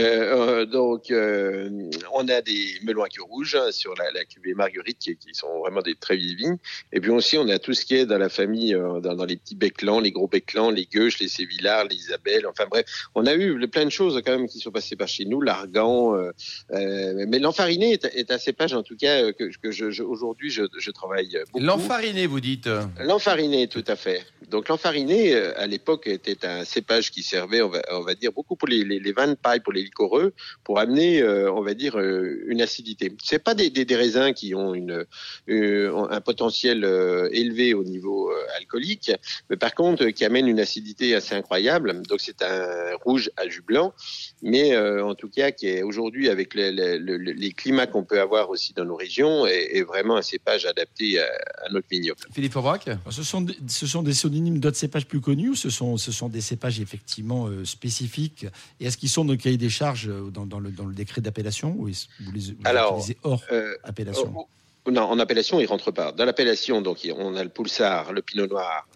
euh, 0.61 0.65
Donc, 0.65 1.11
euh, 1.11 1.69
on 2.13 2.27
a 2.27 2.41
des 2.41 2.65
melons 2.83 3.03
à 3.03 3.07
queue 3.09 3.21
rouge 3.21 3.55
hein, 3.55 3.71
sur 3.71 3.93
la, 3.95 4.09
la 4.11 4.25
cuvée 4.25 4.55
Marguerite, 4.55 4.97
qui, 4.99 5.15
qui 5.15 5.33
sont 5.33 5.59
vraiment 5.59 5.81
des 5.81 5.93
très 5.95 6.15
vieilles 6.17 6.35
vignes. 6.35 6.57
Et 6.91 6.99
puis 6.99 7.11
aussi, 7.11 7.37
on 7.37 7.47
a 7.49 7.59
tout 7.59 7.73
ce 7.73 7.85
qui 7.85 7.95
est 7.95 8.05
dans 8.07 8.17
la 8.17 8.29
famille, 8.29 8.73
euh, 8.73 8.99
dans, 8.99 9.13
dans 9.15 9.25
les 9.25 9.35
petits 9.37 9.55
beclans, 9.55 9.99
les 9.99 10.11
gros 10.11 10.27
beclans, 10.27 10.71
les 10.71 10.85
gueuches, 10.85 11.19
les 11.19 11.27
sévillards, 11.27 11.85
les 11.85 11.95
isabelles. 11.97 12.47
Enfin 12.47 12.65
bref, 12.69 12.85
on 13.13 13.25
a 13.27 13.35
eu 13.35 13.67
plein 13.67 13.85
de 13.85 13.91
choses 13.91 14.19
quand 14.25 14.31
même 14.37 14.47
qui 14.47 14.59
sont 14.59 14.71
passées 14.71 14.95
par 14.95 15.07
chez 15.07 15.25
nous, 15.25 15.41
l'argan. 15.41 16.15
euh, 16.15 16.31
euh, 16.71 17.25
mais 17.27 17.37
l'enfariné 17.37 17.93
est, 17.93 18.05
est 18.15 18.31
un 18.31 18.37
cépage, 18.39 18.73
en 18.73 18.81
tout 18.81 18.97
cas, 18.97 19.31
que, 19.33 19.51
que 19.61 19.71
je, 19.71 19.91
je- 19.91 20.03
aujourd'hui 20.03 20.49
je, 20.49 20.63
je 20.79 20.89
travaille 20.91 21.37
beaucoup. 21.51 21.63
L'enfariné, 21.63 22.25
vous 22.25 22.39
dites? 22.39 22.67
L'enfariné, 23.01 23.67
tout 23.67 23.83
à 23.87 23.95
fait. 23.95 24.25
Donc 24.49 24.67
l'enfariné, 24.69 25.35
à 25.35 25.67
l'époque, 25.67 26.07
était 26.07 26.38
un 26.45 26.63
cépage 26.65 27.11
qui 27.11 27.23
servait, 27.23 27.61
on 27.61 27.69
va, 27.69 27.81
on 27.91 28.01
va 28.01 28.15
dire, 28.15 28.31
beaucoup 28.31 28.55
pour 28.55 28.67
les, 28.67 28.83
les, 28.83 28.99
les 28.99 29.11
vins 29.11 29.27
de 29.27 29.35
paille, 29.35 29.59
pour 29.59 29.73
les 29.73 29.83
liquoreux, 29.83 30.33
pour 30.63 30.79
amener, 30.79 31.21
euh, 31.21 31.51
on 31.51 31.61
va 31.61 31.73
dire, 31.73 31.97
euh, 31.99 32.43
une 32.47 32.61
acidité. 32.61 33.11
C'est 33.23 33.39
pas 33.43 33.53
des, 33.55 33.69
des, 33.69 33.85
des 33.85 33.95
raisins 33.95 34.33
qui 34.33 34.53
ont 34.55 34.73
une, 34.73 35.05
euh, 35.49 36.07
un 36.09 36.21
potentiel 36.21 36.83
euh, 36.85 37.29
élevé 37.31 37.73
au 37.73 37.83
niveau 37.83 38.31
euh, 38.31 38.35
alcoolique, 38.57 39.11
mais 39.49 39.57
par 39.57 39.73
contre, 39.75 40.05
euh, 40.05 40.11
qui 40.11 40.25
amènent 40.25 40.47
une 40.47 40.59
acidité 40.59 41.15
assez 41.15 41.35
incroyable. 41.35 42.01
Donc 42.03 42.21
c'est 42.21 42.41
un 42.41 42.95
rouge 43.03 43.29
à 43.37 43.47
jus 43.47 43.61
blanc, 43.61 43.93
mais 44.41 44.75
euh, 44.75 45.05
en 45.05 45.15
tout 45.15 45.29
cas 45.29 45.51
qui 45.51 45.67
est 45.67 45.83
aujourd'hui, 45.83 46.29
avec 46.29 46.53
les, 46.53 46.71
les, 46.71 46.99
les- 46.99 47.33
les 47.33 47.51
climats 47.51 47.87
qu'on 47.87 48.03
peut 48.03 48.19
avoir 48.21 48.49
aussi 48.49 48.73
dans 48.73 48.85
nos 48.85 48.95
régions, 48.95 49.45
est, 49.45 49.77
est 49.77 49.83
vraiment 49.83 50.15
un 50.17 50.21
cépage 50.21 50.65
adapté 50.65 51.19
à, 51.19 51.25
à 51.65 51.69
notre 51.71 51.87
vignoble. 51.89 52.19
Philippe 52.33 52.55
Alors, 52.55 52.77
ce, 53.11 53.23
sont 53.23 53.41
des, 53.41 53.55
ce 53.67 53.85
sont 53.87 54.03
des 54.03 54.13
synonymes 54.13 54.59
d'autres 54.59 54.77
cépages 54.77 55.05
plus 55.07 55.21
connus 55.21 55.49
ou 55.49 55.55
ce 55.55 55.69
sont, 55.69 55.97
ce 55.97 56.11
sont 56.11 56.28
des 56.29 56.41
cépages 56.41 56.79
effectivement 56.79 57.47
euh, 57.47 57.65
spécifiques 57.65 58.45
Et 58.79 58.85
est-ce 58.85 58.97
qu'ils 58.97 59.09
sont 59.09 59.25
dans 59.25 59.33
le 59.33 59.37
cahier 59.37 59.57
des 59.57 59.69
charges 59.69 60.07
euh, 60.09 60.29
dans, 60.31 60.45
dans 60.45 60.59
le, 60.59 60.71
dans 60.71 60.85
le 60.85 60.93
décret 60.93 61.21
d'appellation 61.21 61.75
ou 61.77 61.87
vous 61.87 61.87
les, 61.87 61.93
vous 62.25 62.31
les 62.31 62.53
Alors, 62.65 62.93
utilisez 62.97 63.17
hors 63.23 63.43
Euh, 63.51 63.73
appellation? 63.83 64.33
Oh, 64.35 64.47
oh, 64.85 64.91
Non, 64.91 65.03
en 65.03 65.19
appellation, 65.19 65.59
il 65.59 65.65
rentre 65.65 65.91
pas. 65.91 66.11
Dans 66.11 66.25
l'appellation, 66.25 66.81
donc, 66.81 67.07
on 67.17 67.35
a 67.35 67.43
le 67.43 67.49
Poulsard, 67.49 68.13
le 68.13 68.21
Pinot 68.21 68.47
Noir, 68.47 68.87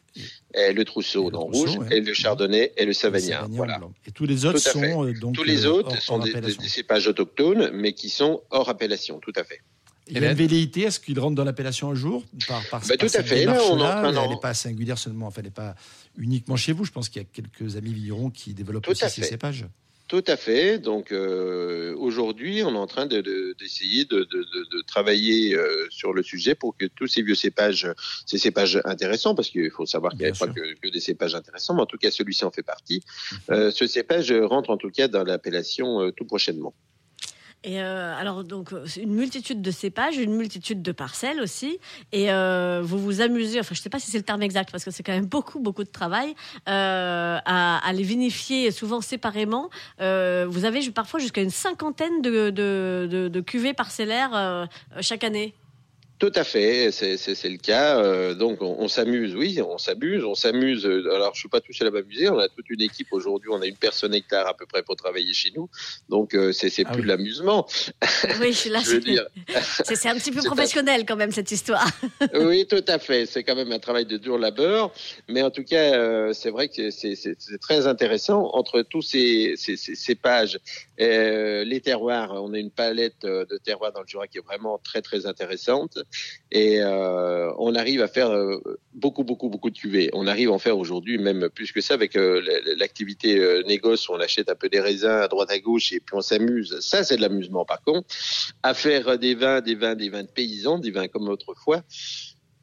et 0.54 0.74
le 0.74 0.86
Trousseau 0.86 1.32
dans 1.32 1.42
rouge, 1.46 1.76
ouais. 1.78 1.98
et 1.98 2.02
le 2.02 2.14
Chardonnay 2.14 2.72
et 2.78 2.86
le 2.86 2.94
Savagnin. 2.94 3.48
Voilà. 3.50 3.80
Et 4.06 4.12
tous 4.12 4.26
les 4.26 4.46
autres 4.46 4.60
sont 4.60 5.06
euh, 5.06 5.14
donc 5.14 5.34
Tous 5.36 5.44
les 5.44 5.66
autres 5.66 5.90
hors- 5.92 6.02
sont 6.02 6.14
hors 6.16 6.20
des, 6.24 6.32
des- 6.32 6.38
appellation. 6.38 6.62
des 6.62 6.70
cépages 6.70 7.08
autochtones, 7.08 7.72
mais 7.74 7.94
qui 7.94 8.10
sont 8.10 8.42
hors 8.52 8.70
appellation, 8.70 9.20
tout 9.20 9.34
à 9.36 9.44
fait. 9.44 9.62
Il 10.08 10.18
y 10.22 10.26
a 10.26 10.32
une 10.32 10.38
velléité, 10.38 10.82
est-ce 10.82 11.00
qu'il 11.00 11.20
rentre 11.20 11.36
dans 11.36 11.46
l'appellation 11.46 11.90
un 11.92 11.96
jour 11.96 12.24
par, 12.48 12.62
par, 12.70 12.82
Bah, 12.82 12.88
par 12.90 12.98
tout 12.98 13.06
à 13.06 13.10
cette 13.10 13.26
fait. 13.28 13.46
Là, 13.46 13.54
on 13.54 13.56
est 13.56 13.72
en 13.72 13.76
démarche-là 13.78 14.22
Elle 14.24 14.30
n'est 14.32 14.40
pas 14.42 14.54
singulière 14.54 14.98
seulement, 14.98 15.28
enfin, 15.28 15.40
elle 15.42 15.46
n'est 15.46 15.52
pas 15.52 15.76
uniquement 16.18 16.58
chez 16.58 16.74
vous. 16.74 16.84
Je 16.84 16.92
pense 16.92 17.08
qu'il 17.10 17.22
y 17.22 17.26
a 17.26 17.28
quelques 17.32 17.78
amis 17.78 17.94
vignerons 17.94 18.30
qui 18.30 18.54
développent 18.54 18.84
Tout 18.84 18.92
aussi 18.92 19.10
ces 19.10 19.24
cépages. 19.24 19.66
Tout 20.10 20.24
à 20.28 20.36
fait. 20.36 20.78
Donc 20.80 21.12
euh, 21.14 21.96
aujourd'hui, 21.98 22.62
on 22.64 22.76
est 22.76 22.78
en 22.78 22.86
train 22.86 23.06
de- 23.06 23.22
de- 23.22 23.56
d'essayer 23.58 24.04
de, 24.04 24.20
de, 24.20 24.26
de- 24.26 24.78
de 24.78 24.82
travailler 24.86 25.56
euh, 25.56 25.88
sur 25.90 26.12
le 26.14 26.22
sujet 26.22 26.54
pour 26.54 26.76
que 26.76 26.86
tous 26.86 27.08
ces 27.08 27.24
vieux 27.24 27.34
cépages, 27.36 27.88
ces 28.26 28.38
cépages 28.38 28.80
intéressants, 28.84 29.34
parce 29.34 29.50
qu'il 29.50 29.72
faut 29.72 29.86
savoir 29.86 30.12
qu'il 30.12 30.22
n'y 30.24 30.28
a 30.28 30.34
pas 30.34 30.48
que, 30.48 30.74
que 30.82 30.90
des 30.90 31.00
cépages 31.00 31.34
intéressants, 31.34 31.74
mais 31.76 31.82
en 31.82 31.86
tout 31.88 31.98
cas 31.98 32.12
celui-ci 32.12 32.44
en 32.44 32.52
fait 32.52 32.62
partie. 32.64 33.02
Euh, 33.50 33.72
ce 33.72 33.88
cépage 33.88 34.32
rentre 34.34 34.70
en 34.70 34.78
tout 34.78 34.92
cas 34.92 35.08
dans 35.08 35.24
l'appellation 35.24 36.12
tout 36.12 36.26
prochainement. 36.26 36.74
Et 37.66 37.82
euh, 37.82 38.14
alors, 38.18 38.44
donc, 38.44 38.74
euh, 38.74 38.86
une 38.98 39.14
multitude 39.14 39.62
de 39.62 39.72
cépages, 39.72 40.18
une 40.18 40.36
multitude 40.36 40.82
de 40.82 40.92
parcelles 40.92 41.40
aussi. 41.40 41.80
Et 42.12 42.32
euh, 42.32 42.82
vous 42.84 43.00
vous 43.00 43.22
amusez, 43.22 43.60
enfin, 43.60 43.74
je 43.74 43.80
ne 43.80 43.84
sais 43.84 43.90
pas 43.90 44.00
si 44.00 44.12
c'est 44.12 44.18
le 44.18 44.24
terme 44.24 44.42
exact, 44.42 44.70
parce 44.70 44.84
que 44.84 44.92
c'est 44.92 45.02
quand 45.02 45.14
même 45.14 45.26
beaucoup, 45.26 45.60
beaucoup 45.60 45.84
de 45.86 45.90
travail, 45.90 46.36
euh, 46.68 47.38
à, 47.46 47.78
à 47.88 47.94
les 47.94 48.04
vinifier 48.04 48.70
souvent 48.72 49.00
séparément. 49.00 49.70
Euh, 50.02 50.46
vous 50.50 50.66
avez 50.66 50.90
parfois 50.92 51.20
jusqu'à 51.22 51.42
une 51.42 51.50
cinquantaine 51.50 52.22
de, 52.22 52.50
de, 52.50 53.08
de, 53.10 53.28
de 53.30 53.42
cuvées 53.42 53.74
parcellaires 53.74 54.32
euh, 54.34 54.66
chaque 55.00 55.24
année. 55.24 55.54
Tout 56.20 56.32
à 56.36 56.44
fait, 56.44 56.92
c'est 56.92 57.50
le 57.50 57.58
cas. 57.58 57.98
Euh, 57.98 58.34
donc 58.34 58.62
on, 58.62 58.88
s'amuse, 58.88 59.36
oui, 59.36 59.60
on 59.62 59.78
s'amuse, 59.78 60.24
on 60.24 60.36
s'amuse. 60.36 60.86
Alors 60.86 61.34
je 61.34 61.40
suis 61.40 61.50
pas 61.50 61.60
tout 61.60 61.74
seul 61.74 61.88
à 61.88 61.92
m'amuser. 61.92 62.30
On 62.30 62.40
a 62.40 62.48
toute 62.48 62.70
une 62.70 62.82
équipe 62.82 63.08
aujourd'hui. 63.12 63.50
On 63.52 63.62
a 63.62 63.66
une 63.66 63.76
personne 63.76 64.14
hectare 64.14 64.48
à 64.48 64.54
peu 64.54 64.66
près 64.66 64.84
pour 64.84 64.96
travailler 64.96 65.34
chez 65.34 65.52
nous. 65.56 65.70
Donc 66.08 66.34
euh, 66.34 66.54
c'est 66.54 66.72
ah 66.86 66.92
plus 66.94 67.02
de 67.02 67.08
l'amusement. 67.08 67.68
Oui, 68.40 68.58
là, 68.70 68.80
c'est 69.84 70.08
un 70.08 70.16
petit 70.16 70.32
peu 70.32 70.42
professionnel 70.44 71.06
quand 71.06 71.18
même 71.18 71.32
cette 71.32 71.52
histoire. 71.52 71.90
oui, 72.36 72.68
tout 72.68 72.86
à 72.88 73.00
fait. 73.00 73.26
C'est 73.26 73.44
quand 73.44 73.56
même 73.56 73.72
un 73.74 73.80
travail 73.80 74.06
de 74.06 74.16
dur 74.16 74.38
labeur, 74.38 74.94
mais 75.28 75.42
en 75.42 75.52
tout 75.52 75.64
cas, 75.64 75.94
euh, 75.94 76.32
c'est 76.32 76.52
vrai 76.52 76.70
que 76.70 76.90
c'est 76.92 77.60
très 77.60 77.86
intéressant 77.86 78.50
entre 78.54 78.82
tous 78.82 79.02
ces, 79.02 79.56
ces, 79.58 79.76
ces, 79.76 80.16
pages. 80.16 80.58
les 80.98 81.82
terroirs, 81.84 82.32
on 82.32 82.54
a 82.54 82.60
une 82.60 82.72
palette 82.72 83.24
de 83.24 83.58
terroirs 83.58 83.92
dans 83.92 84.02
le 84.02 84.08
Jura 84.08 84.28
qui 84.28 84.38
est 84.38 84.46
vraiment 84.46 84.80
très 84.82 85.02
très 85.02 85.26
intéressante. 85.26 85.98
Et 86.54 86.82
euh, 86.82 87.52
on 87.58 87.74
arrive 87.74 88.04
à 88.04 88.08
faire 88.08 88.30
euh, 88.30 88.62
beaucoup, 88.94 89.24
beaucoup, 89.24 89.50
beaucoup 89.50 89.72
de 89.72 89.78
cuvées. 89.78 90.12
On 90.14 90.28
arrive 90.28 90.50
à 90.50 90.52
en 90.52 90.60
faire 90.60 90.78
aujourd'hui 90.78 91.18
même 91.18 91.50
plus 91.50 91.72
que 91.72 91.82
ça 91.82 91.96
avec 91.96 92.16
euh, 92.16 92.42
l'activité 92.78 93.64
négoce 93.66 94.08
où 94.08 94.14
on 94.14 94.20
achète 94.20 94.50
un 94.50 94.56
peu 94.56 94.70
des 94.70 94.80
raisins 94.80 95.08
à 95.08 95.28
droite 95.28 95.50
à 95.50 95.60
gauche 95.60 95.92
et 95.92 96.00
puis 96.00 96.16
on 96.16 96.22
s'amuse. 96.22 96.80
Ça, 96.80 97.04
c'est 97.04 97.18
de 97.18 97.22
l'amusement 97.22 97.66
par 97.66 97.82
contre. 97.82 98.08
À 98.62 98.76
faire 98.76 99.18
des 99.18 99.34
vins, 99.34 99.62
des 99.62 99.74
vins, 99.74 99.96
des 99.96 100.10
vins 100.10 100.22
de 100.22 100.28
paysans, 100.28 100.78
des 100.78 100.92
vins 100.92 101.08
comme 101.08 101.28
autrefois. 101.28 101.82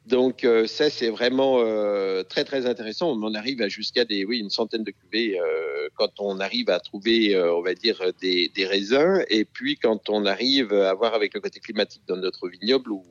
Donc 0.07 0.47
ça 0.65 0.89
c'est 0.89 1.09
vraiment 1.09 1.59
très 2.23 2.43
très 2.43 2.65
intéressant. 2.65 3.11
On 3.11 3.35
arrive 3.35 3.61
à 3.61 3.67
jusqu'à 3.67 4.03
des 4.03 4.25
oui 4.25 4.39
une 4.39 4.49
centaine 4.49 4.83
de 4.83 4.91
cuvées 4.91 5.37
quand 5.93 6.19
on 6.19 6.39
arrive 6.39 6.71
à 6.71 6.79
trouver 6.79 7.39
on 7.39 7.61
va 7.61 7.75
dire 7.75 8.01
des, 8.19 8.51
des, 8.55 8.65
raisins 8.65 9.23
et 9.29 9.45
puis 9.45 9.77
quand 9.77 10.09
on 10.09 10.25
arrive 10.25 10.73
à 10.73 10.93
voir 10.95 11.13
avec 11.13 11.35
le 11.35 11.39
côté 11.39 11.59
climatique 11.59 12.01
dans 12.07 12.17
notre 12.17 12.49
vignoble 12.49 12.91
où 12.91 13.03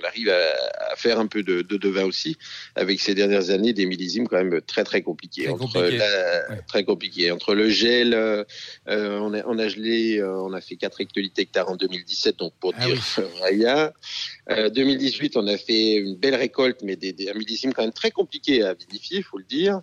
on 0.00 0.06
arrive 0.06 0.30
à, 0.30 0.96
faire 0.96 1.18
un 1.18 1.26
peu 1.26 1.42
de, 1.42 1.62
de, 1.62 1.88
vin 1.88 2.04
aussi, 2.04 2.36
avec 2.74 3.00
ces 3.00 3.14
dernières 3.14 3.50
années 3.50 3.72
des 3.72 3.86
millésimes 3.86 4.28
quand 4.28 4.36
même 4.36 4.60
très 4.60 4.84
très 4.84 5.02
compliqués. 5.02 5.44
Très, 5.44 5.52
entre, 5.52 6.66
très 6.66 6.84
compliqué. 6.84 7.30
Entre 7.30 7.54
le 7.54 7.68
gel, 7.68 8.14
euh, 8.14 8.44
on, 8.86 9.34
a, 9.34 9.42
on, 9.46 9.58
a, 9.58 9.68
gelé, 9.68 10.18
euh, 10.18 10.42
on 10.42 10.52
a 10.52 10.60
fait 10.60 10.76
4 10.76 11.00
hectolitres 11.00 11.40
hectares 11.40 11.68
en 11.68 11.76
2017, 11.76 12.38
donc 12.38 12.52
pour 12.60 12.74
ah 12.76 12.86
dire 12.86 13.00
rien. 13.44 13.92
2018, 14.48 15.36
on 15.36 15.46
a 15.46 15.56
fait 15.56 15.94
une 15.94 16.16
belle 16.16 16.34
récolte, 16.34 16.80
mais 16.82 16.96
des, 16.96 17.12
des, 17.12 17.30
un 17.30 17.34
millésime 17.34 17.72
quand 17.72 17.82
même 17.82 17.92
très 17.92 18.10
compliqué 18.10 18.62
à 18.62 18.74
vinifier, 18.74 19.18
il 19.18 19.24
faut 19.24 19.38
le 19.38 19.44
dire. 19.44 19.80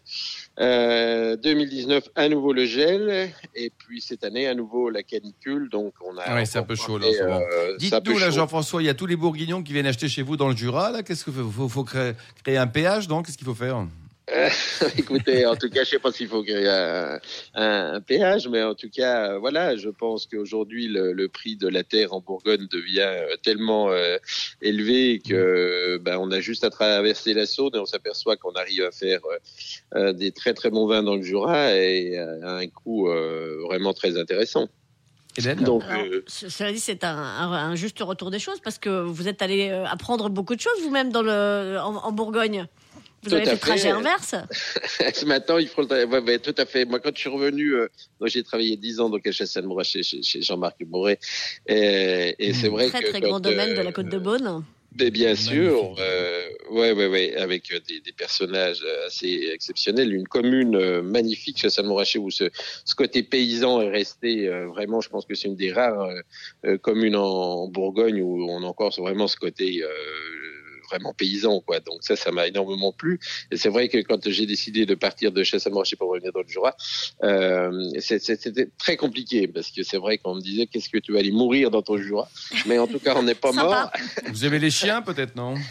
2019, 0.57 2.03
euh, 2.03 2.09
à 2.15 2.29
nouveau 2.29 2.51
le 2.51 2.65
gel, 2.65 3.31
et 3.55 3.69
puis 3.69 4.01
cette 4.01 4.23
année, 4.23 4.47
à 4.47 4.55
nouveau 4.55 4.89
la 4.89 5.03
canicule. 5.03 5.69
Donc 5.69 5.93
on 6.03 6.17
a. 6.17 6.23
Ah 6.25 6.45
c'est 6.45 6.59
un 6.59 6.63
peu 6.63 6.75
chaud 6.75 6.97
là. 6.97 7.07
Euh, 7.07 7.77
Dites-nous 7.77 8.17
là, 8.17 8.31
Jean-François, 8.31 8.81
il 8.81 8.85
y 8.85 8.89
a 8.89 8.93
tous 8.93 9.05
les 9.05 9.15
Bourguignons 9.15 9.63
qui 9.63 9.73
viennent 9.73 9.85
acheter 9.85 10.06
chez 10.09 10.21
vous 10.21 10.37
dans 10.37 10.49
le 10.49 10.55
Jura. 10.55 10.91
Là, 10.91 11.03
qu'est-ce 11.03 11.23
qu'il 11.23 11.33
faut, 11.33 11.83
créer, 11.83 12.15
un 12.57 12.67
péage 12.67 13.07
donc 13.07 13.25
Qu'est-ce 13.25 13.37
qu'il 13.37 13.47
faut 13.47 13.55
faire 13.55 13.85
Écoutez, 14.97 15.45
en 15.45 15.55
tout 15.55 15.69
cas, 15.69 15.85
je 15.85 15.91
sais 15.91 15.99
pas 15.99 16.11
s'il 16.11 16.27
faut 16.27 16.43
créer 16.43 16.67
un, 17.53 18.01
péage, 18.01 18.49
mais 18.49 18.61
en 18.61 18.75
tout 18.75 18.89
cas, 18.89 19.31
euh, 19.31 19.37
voilà, 19.39 19.77
je 19.77 19.87
pense 19.87 20.25
qu'aujourd'hui, 20.25 20.87
le, 20.87 21.27
prix 21.27 21.55
de 21.55 21.67
la 21.67 21.83
terre 21.83 22.13
en 22.13 22.19
Bourgogne 22.19 22.67
devient 22.69 23.01
euh, 23.01 23.35
tellement 23.41 23.89
euh, 23.89 24.17
élevé 24.61 25.21
que 25.25 25.97
ben, 26.01 26.17
on 26.17 26.31
a 26.31 26.41
juste 26.41 26.65
à 26.65 26.69
traverser 26.69 27.33
la 27.33 27.45
Saône 27.45 27.71
et 27.75 27.79
on 27.79 27.85
s'aperçoit 27.85 28.35
qu'on 28.35 28.53
arrive 28.53 28.83
à 28.83 28.91
faire 28.91 29.21
des 30.13 30.31
très 30.31 30.53
très 30.53 30.69
bons 30.69 30.87
vins 30.87 31.03
dans 31.03 31.15
le 31.15 31.21
Jura 31.21 31.73
et 31.73 32.17
à 32.17 32.55
un 32.55 32.67
coût 32.67 33.09
vraiment 33.67 33.93
très 33.93 34.17
intéressant. 34.17 34.67
Donc, 35.63 35.83
cela 36.27 36.71
dit, 36.71 36.79
c'est 36.79 37.03
un, 37.03 37.15
un, 37.17 37.75
juste 37.75 37.99
retour 37.99 38.31
des 38.31 38.39
choses 38.39 38.59
parce 38.63 38.77
que 38.77 38.89
vous 39.03 39.27
êtes 39.27 39.41
allé 39.41 39.69
apprendre 39.69 40.29
beaucoup 40.29 40.55
de 40.55 40.61
choses 40.61 40.81
vous-même 40.81 41.11
dans 41.11 41.21
le 41.21 41.77
en 41.79 42.11
Bourgogne. 42.11 42.67
Vous 43.23 43.33
avez 43.33 43.45
fait 43.45 43.53
le 43.53 43.57
trajet 43.57 43.89
inverse 43.89 44.35
Maintenant, 45.25 45.57
il 45.57 45.67
faut 45.67 45.81
le 45.81 46.37
tout 46.37 46.55
à 46.57 46.65
fait. 46.65 46.85
Moi, 46.85 46.99
quand 46.99 47.11
je 47.13 47.19
suis 47.19 47.29
revenu, 47.29 47.73
euh, 47.73 47.87
j'ai 48.25 48.43
travaillé 48.43 48.77
10 48.77 48.99
ans 48.99 49.09
dans 49.09 49.17
à 49.17 49.31
chassagne 49.31 49.65
chez, 49.83 50.03
chez, 50.03 50.41
Jean-Marc 50.41 50.83
Bourré. 50.85 51.19
Et, 51.67 52.35
et 52.39 52.53
c'est 52.53 52.69
vrai 52.69 52.89
très, 52.89 52.99
que. 52.99 53.09
Très, 53.09 53.19
très 53.19 53.29
grand 53.29 53.39
domaine 53.39 53.75
de 53.75 53.81
la 53.81 53.91
Côte 53.91 54.09
de 54.09 54.19
Beaune. 54.19 54.63
Mais 54.99 55.11
bien 55.11 55.35
sûr, 55.35 55.95
euh, 55.99 56.49
ouais, 56.71 56.91
ouais, 56.91 57.07
ouais, 57.07 57.35
avec 57.35 57.69
des, 57.87 57.99
des, 58.01 58.11
personnages 58.11 58.83
assez 59.05 59.49
exceptionnels, 59.53 60.13
une 60.13 60.27
commune 60.27 60.75
euh, 60.75 61.01
magnifique, 61.01 61.59
Chassagne-Montrachet, 61.59 62.19
où 62.19 62.31
ce, 62.31 62.49
ce, 62.85 62.95
côté 62.95 63.21
paysan 63.21 63.81
est 63.81 63.89
resté 63.89 64.47
euh, 64.47 64.67
vraiment. 64.67 65.01
Je 65.01 65.09
pense 65.09 65.25
que 65.25 65.35
c'est 65.35 65.47
une 65.47 65.55
des 65.55 65.71
rares 65.71 66.09
euh, 66.65 66.77
communes 66.77 67.15
en, 67.15 67.63
en, 67.63 67.67
Bourgogne 67.67 68.21
où 68.21 68.49
on 68.49 68.63
a 68.63 68.65
encore 68.65 68.91
vraiment 68.97 69.27
ce 69.27 69.37
côté 69.37 69.83
vraiment 70.89 71.13
paysan, 71.13 71.61
quoi. 71.61 71.79
Donc 71.79 72.03
ça, 72.03 72.15
ça 72.15 72.31
m'a 72.31 72.47
énormément 72.47 72.91
plu. 72.91 73.19
Et 73.51 73.57
c'est 73.57 73.69
vrai 73.69 73.89
que 73.89 73.97
quand 73.99 74.29
j'ai 74.29 74.45
décidé 74.45 74.85
de 74.85 74.95
partir 74.95 75.31
de 75.31 75.43
marché 75.69 75.95
pour 75.95 76.09
revenir 76.09 76.31
dans 76.31 76.41
le 76.41 76.47
Jura, 76.47 76.75
euh, 77.23 77.89
c'était 77.99 78.67
très 78.77 78.97
compliqué 78.97 79.47
parce 79.47 79.71
que 79.71 79.83
c'est 79.83 79.97
vrai 79.97 80.17
qu'on 80.17 80.35
me 80.35 80.41
disait 80.41 80.67
qu'est-ce 80.67 80.89
que 80.89 80.97
tu 80.97 81.13
vas 81.13 81.19
aller 81.19 81.31
mourir 81.31 81.71
dans 81.71 81.81
ton 81.81 81.97
Jura? 81.97 82.29
Mais 82.65 82.77
en 82.79 82.87
tout 82.87 82.99
cas, 82.99 83.15
on 83.15 83.23
n'est 83.23 83.35
pas 83.35 83.51
mort. 83.51 83.91
Vous 84.27 84.45
aimez 84.45 84.59
les 84.59 84.71
chiens, 84.71 85.01
peut-être, 85.01 85.35
non? 85.35 85.55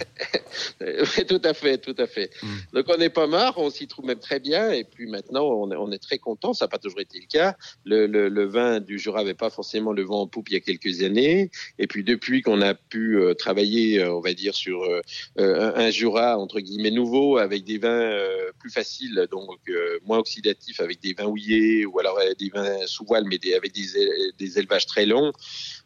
Oui, 0.81 1.27
tout 1.29 1.41
à 1.45 1.53
fait, 1.53 1.79
tout 1.79 1.95
à 1.99 2.07
fait. 2.07 2.31
Hmm. 2.43 2.57
Donc 2.73 2.87
on 2.89 2.97
n'est 2.97 3.11
pas 3.11 3.27
mort, 3.27 3.55
on 3.59 3.71
s'y 3.71 3.87
trouve 3.87 4.07
même 4.07 4.19
très 4.19 4.41
bien. 4.41 4.71
Et 4.71 4.85
puis 4.85 5.07
maintenant, 5.07 5.45
on 5.45 5.71
est, 5.71 5.77
on 5.77 5.91
est 5.93 5.99
très 5.99 6.19
content. 6.19 6.55
Ça 6.55 6.65
n'a 6.65 6.69
pas 6.69 6.79
toujours 6.79 7.01
été 7.01 7.19
le 7.19 7.27
cas. 7.27 7.57
Le, 7.85 8.07
le, 8.07 8.29
le 8.29 8.45
vin 8.45 8.81
du 8.81 8.99
Jura 8.99 9.21
n'avait 9.21 9.35
pas 9.35 9.51
forcément 9.51 9.93
le 9.93 10.03
vent 10.03 10.23
en 10.23 10.27
poupe 10.27 10.49
il 10.49 10.55
y 10.55 10.57
a 10.57 10.61
quelques 10.61 11.03
années. 11.03 11.51
Et 11.79 11.87
puis 11.87 12.05
depuis 12.05 12.43
qu'on 12.43 12.61
a 12.63 12.75
pu 12.75 13.19
euh, 13.19 13.35
travailler, 13.35 14.01
euh, 14.01 14.15
on 14.15 14.21
va 14.21 14.33
dire 14.35 14.55
sur 14.55 14.83
euh, 14.85 15.01
euh, 15.39 15.73
un, 15.75 15.91
Jura 15.91 16.39
entre 16.39 16.61
guillemets 16.61 16.91
nouveau 16.91 17.39
avec 17.39 17.65
des 17.65 17.79
vins 17.79 17.89
euh, 17.89 18.51
plus 18.59 18.71
faciles, 18.71 19.27
donc 19.31 19.59
euh, 19.69 19.99
moins 20.05 20.19
oxydatifs, 20.19 20.81
avec 20.81 21.01
des 21.01 21.15
vins 21.15 21.27
houillés 21.27 21.87
ou 21.87 21.99
alors 21.99 22.19
des 22.39 22.49
vins 22.49 22.87
sous 22.87 23.05
voile, 23.05 23.25
mais 23.27 23.39
des, 23.39 23.55
avec 23.55 23.73
des, 23.73 23.87
des 24.39 24.59
élevages 24.59 24.87
très 24.87 25.07
longs. 25.07 25.33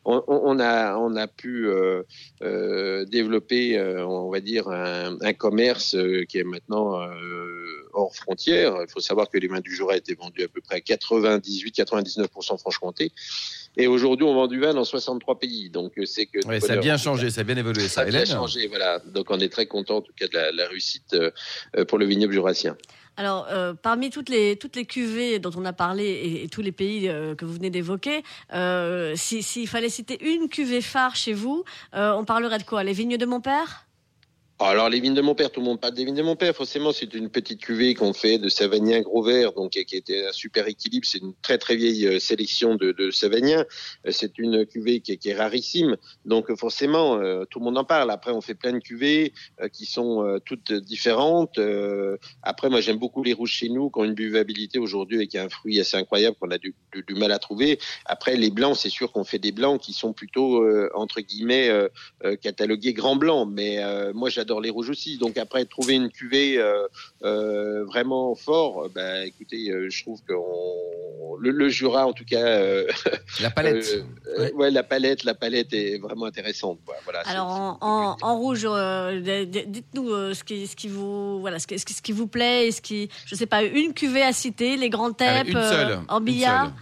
On, 0.04 0.22
on, 0.28 0.58
a 0.60 0.96
on 0.96 1.14
a 1.16 1.26
pu 1.26 1.68
développer, 2.40 3.78
on 3.80 4.30
va 4.30 4.40
dire, 4.40 4.68
un, 4.68 5.18
un 5.20 5.32
commerce 5.34 5.94
qui 6.28 6.38
est 6.38 6.44
maintenant 6.44 6.98
hors 7.92 8.14
frontières. 8.14 8.76
Il 8.80 8.90
faut 8.90 9.00
savoir 9.00 9.28
que 9.28 9.38
les 9.38 9.48
vins 9.48 9.60
du 9.60 9.74
Jura 9.74 9.96
étaient 9.96 10.14
vendus 10.14 10.44
à 10.44 10.48
peu 10.48 10.60
près 10.60 10.76
à 10.76 10.78
98-99% 10.78 12.58
Franche-Comté. 12.58 13.12
Et 13.76 13.86
aujourd'hui, 13.86 14.26
on 14.26 14.34
vend 14.34 14.46
du 14.46 14.60
vin 14.60 14.74
dans 14.74 14.84
63 14.84 15.38
pays. 15.38 15.70
Donc, 15.70 15.92
euh, 15.98 16.04
c'est 16.04 16.26
que. 16.26 16.40
ça 16.60 16.72
a 16.72 16.76
bien 16.76 16.96
changé, 16.96 17.30
ça 17.30 17.42
a 17.42 17.44
bien 17.44 17.56
évolué, 17.56 17.82
ça. 17.82 17.88
Ça 17.88 18.00
a 18.02 18.04
bien 18.06 18.24
changé, 18.24 18.66
voilà. 18.66 18.98
Donc, 18.98 19.30
on 19.30 19.38
est 19.38 19.48
très 19.48 19.66
content, 19.66 19.98
en 19.98 20.02
tout 20.02 20.12
cas, 20.16 20.26
de 20.26 20.34
la, 20.34 20.52
la 20.52 20.68
réussite 20.68 21.14
euh, 21.14 21.84
pour 21.84 21.98
le 21.98 22.06
vignoble 22.06 22.32
jurassien. 22.32 22.76
Alors, 23.20 23.48
euh, 23.50 23.74
parmi 23.74 24.08
toutes 24.08 24.30
les, 24.30 24.56
toutes 24.56 24.76
les 24.76 24.86
cuvées 24.86 25.38
dont 25.38 25.50
on 25.54 25.66
a 25.66 25.74
parlé 25.74 26.04
et, 26.04 26.44
et 26.44 26.48
tous 26.48 26.62
les 26.62 26.72
pays 26.72 27.06
euh, 27.06 27.34
que 27.34 27.44
vous 27.44 27.52
venez 27.52 27.68
d'évoquer, 27.68 28.22
euh, 28.54 29.14
s'il 29.14 29.42
si, 29.42 29.66
fallait 29.66 29.90
citer 29.90 30.18
une 30.24 30.48
cuvée 30.48 30.80
phare 30.80 31.16
chez 31.16 31.34
vous, 31.34 31.64
on 31.92 32.24
parlerait 32.24 32.58
de 32.58 32.62
quoi? 32.62 32.82
Les 32.82 32.94
vignes 32.94 33.18
de 33.18 33.26
mon 33.26 33.42
père? 33.42 33.86
Alors 34.68 34.90
les 34.90 35.00
vignes 35.00 35.14
de 35.14 35.22
mon 35.22 35.34
père, 35.34 35.50
tout 35.50 35.60
le 35.60 35.66
monde 35.66 35.80
parle 35.80 35.94
des 35.94 36.04
vignes 36.04 36.16
de 36.16 36.22
mon 36.22 36.36
père. 36.36 36.54
Forcément, 36.54 36.92
c'est 36.92 37.14
une 37.14 37.30
petite 37.30 37.62
cuvée 37.62 37.94
qu'on 37.94 38.12
fait 38.12 38.36
de 38.36 38.50
Savagnin 38.50 39.00
Gros 39.00 39.22
Vert, 39.22 39.52
donc 39.54 39.70
qui 39.70 39.96
était 39.96 40.26
un 40.26 40.32
super 40.32 40.68
équilibre. 40.68 41.06
C'est 41.06 41.20
une 41.20 41.32
très 41.40 41.56
très 41.56 41.76
vieille 41.76 42.06
euh, 42.06 42.18
sélection 42.18 42.74
de, 42.74 42.92
de 42.92 43.10
Savagnin. 43.10 43.64
Euh, 44.06 44.10
c'est 44.10 44.38
une 44.38 44.66
cuvée 44.66 45.00
qui 45.00 45.12
est, 45.12 45.16
qui 45.16 45.30
est, 45.30 45.34
rarissime, 45.34 45.96
donc 46.26 46.54
forcément 46.56 47.16
euh, 47.16 47.44
tout 47.48 47.58
le 47.58 47.64
monde 47.64 47.78
en 47.78 47.84
parle. 47.84 48.10
Après, 48.10 48.32
on 48.32 48.42
fait 48.42 48.54
plein 48.54 48.72
de 48.72 48.80
cuvées 48.80 49.32
qui 49.72 49.86
sont 49.86 50.40
toutes 50.44 50.72
différentes. 50.72 51.58
après, 52.42 52.68
moi 52.68 52.80
j'aime 52.80 52.98
beaucoup 52.98 53.22
les 53.22 53.32
rouges 53.32 53.52
chez 53.52 53.68
nous, 53.68 53.90
qui 53.90 53.98
ont 54.00 54.04
une 54.04 54.14
buvabilité 54.14 54.78
aujourd'hui 54.78 55.22
et 55.22 55.26
qui 55.26 55.38
a 55.38 55.44
un 55.44 55.48
fruit 55.48 55.80
assez 55.80 55.96
incroyable 55.96 56.36
qu'on 56.38 56.50
a 56.50 56.58
du, 56.58 56.74
du, 57.06 57.14
mal 57.14 57.32
à 57.32 57.38
trouver. 57.38 57.78
Après, 58.04 58.36
les 58.36 58.50
blancs, 58.50 58.76
c'est 58.76 58.90
sûr 58.90 59.12
qu'on 59.12 59.24
fait 59.24 59.38
des 59.38 59.52
blancs 59.52 59.80
qui 59.80 59.92
sont 59.92 60.12
plutôt 60.12 60.64
entre 60.94 61.20
guillemets 61.20 61.70
catalogués 62.42 62.92
grands 62.92 63.16
blancs, 63.16 63.48
mais 63.50 63.78
moi 64.12 64.28
j'adore 64.28 64.49
les 64.58 64.70
rouges 64.70 64.90
aussi. 64.90 65.18
Donc 65.18 65.38
après, 65.38 65.64
trouver 65.66 65.94
une 65.94 66.10
cuvée 66.10 66.58
euh, 66.58 66.88
euh, 67.22 67.84
vraiment 67.84 68.34
fort, 68.34 68.88
bah, 68.92 69.24
écoutez, 69.24 69.70
euh, 69.70 69.88
je 69.88 70.02
trouve 70.02 70.20
que 70.26 70.32
le, 71.40 71.68
Jura, 71.68 72.06
en 72.06 72.12
tout 72.12 72.24
cas, 72.24 72.58
la 73.40 73.50
palette, 73.50 74.04
ouais. 74.54 74.70
la 74.70 74.82
palette, 74.82 75.24
la 75.24 75.34
palette 75.34 75.72
est 75.72 75.98
vraiment 75.98 76.24
intéressante. 76.24 76.80
Voilà. 77.04 77.20
Alors 77.26 77.78
en, 77.80 78.38
rouge, 78.38 78.62
dites-nous 78.62 80.34
ce 80.34 80.42
qui, 80.42 80.66
ce 80.66 80.74
qui 80.74 80.88
vous, 80.88 81.40
voilà, 81.40 81.58
ce 81.58 81.66
qui, 81.66 81.78
ce 81.78 82.02
qui 82.02 82.12
vous 82.12 82.26
plaît, 82.26 82.72
ce 82.72 82.80
qui, 82.80 83.08
je 83.26 83.34
sais 83.34 83.46
pas, 83.46 83.62
une 83.62 83.94
cuvée 83.94 84.22
à 84.22 84.32
citer, 84.32 84.76
les 84.76 84.90
grands 84.90 85.12
thèpes, 85.12 85.56
en 86.08 86.20
billard. 86.20 86.72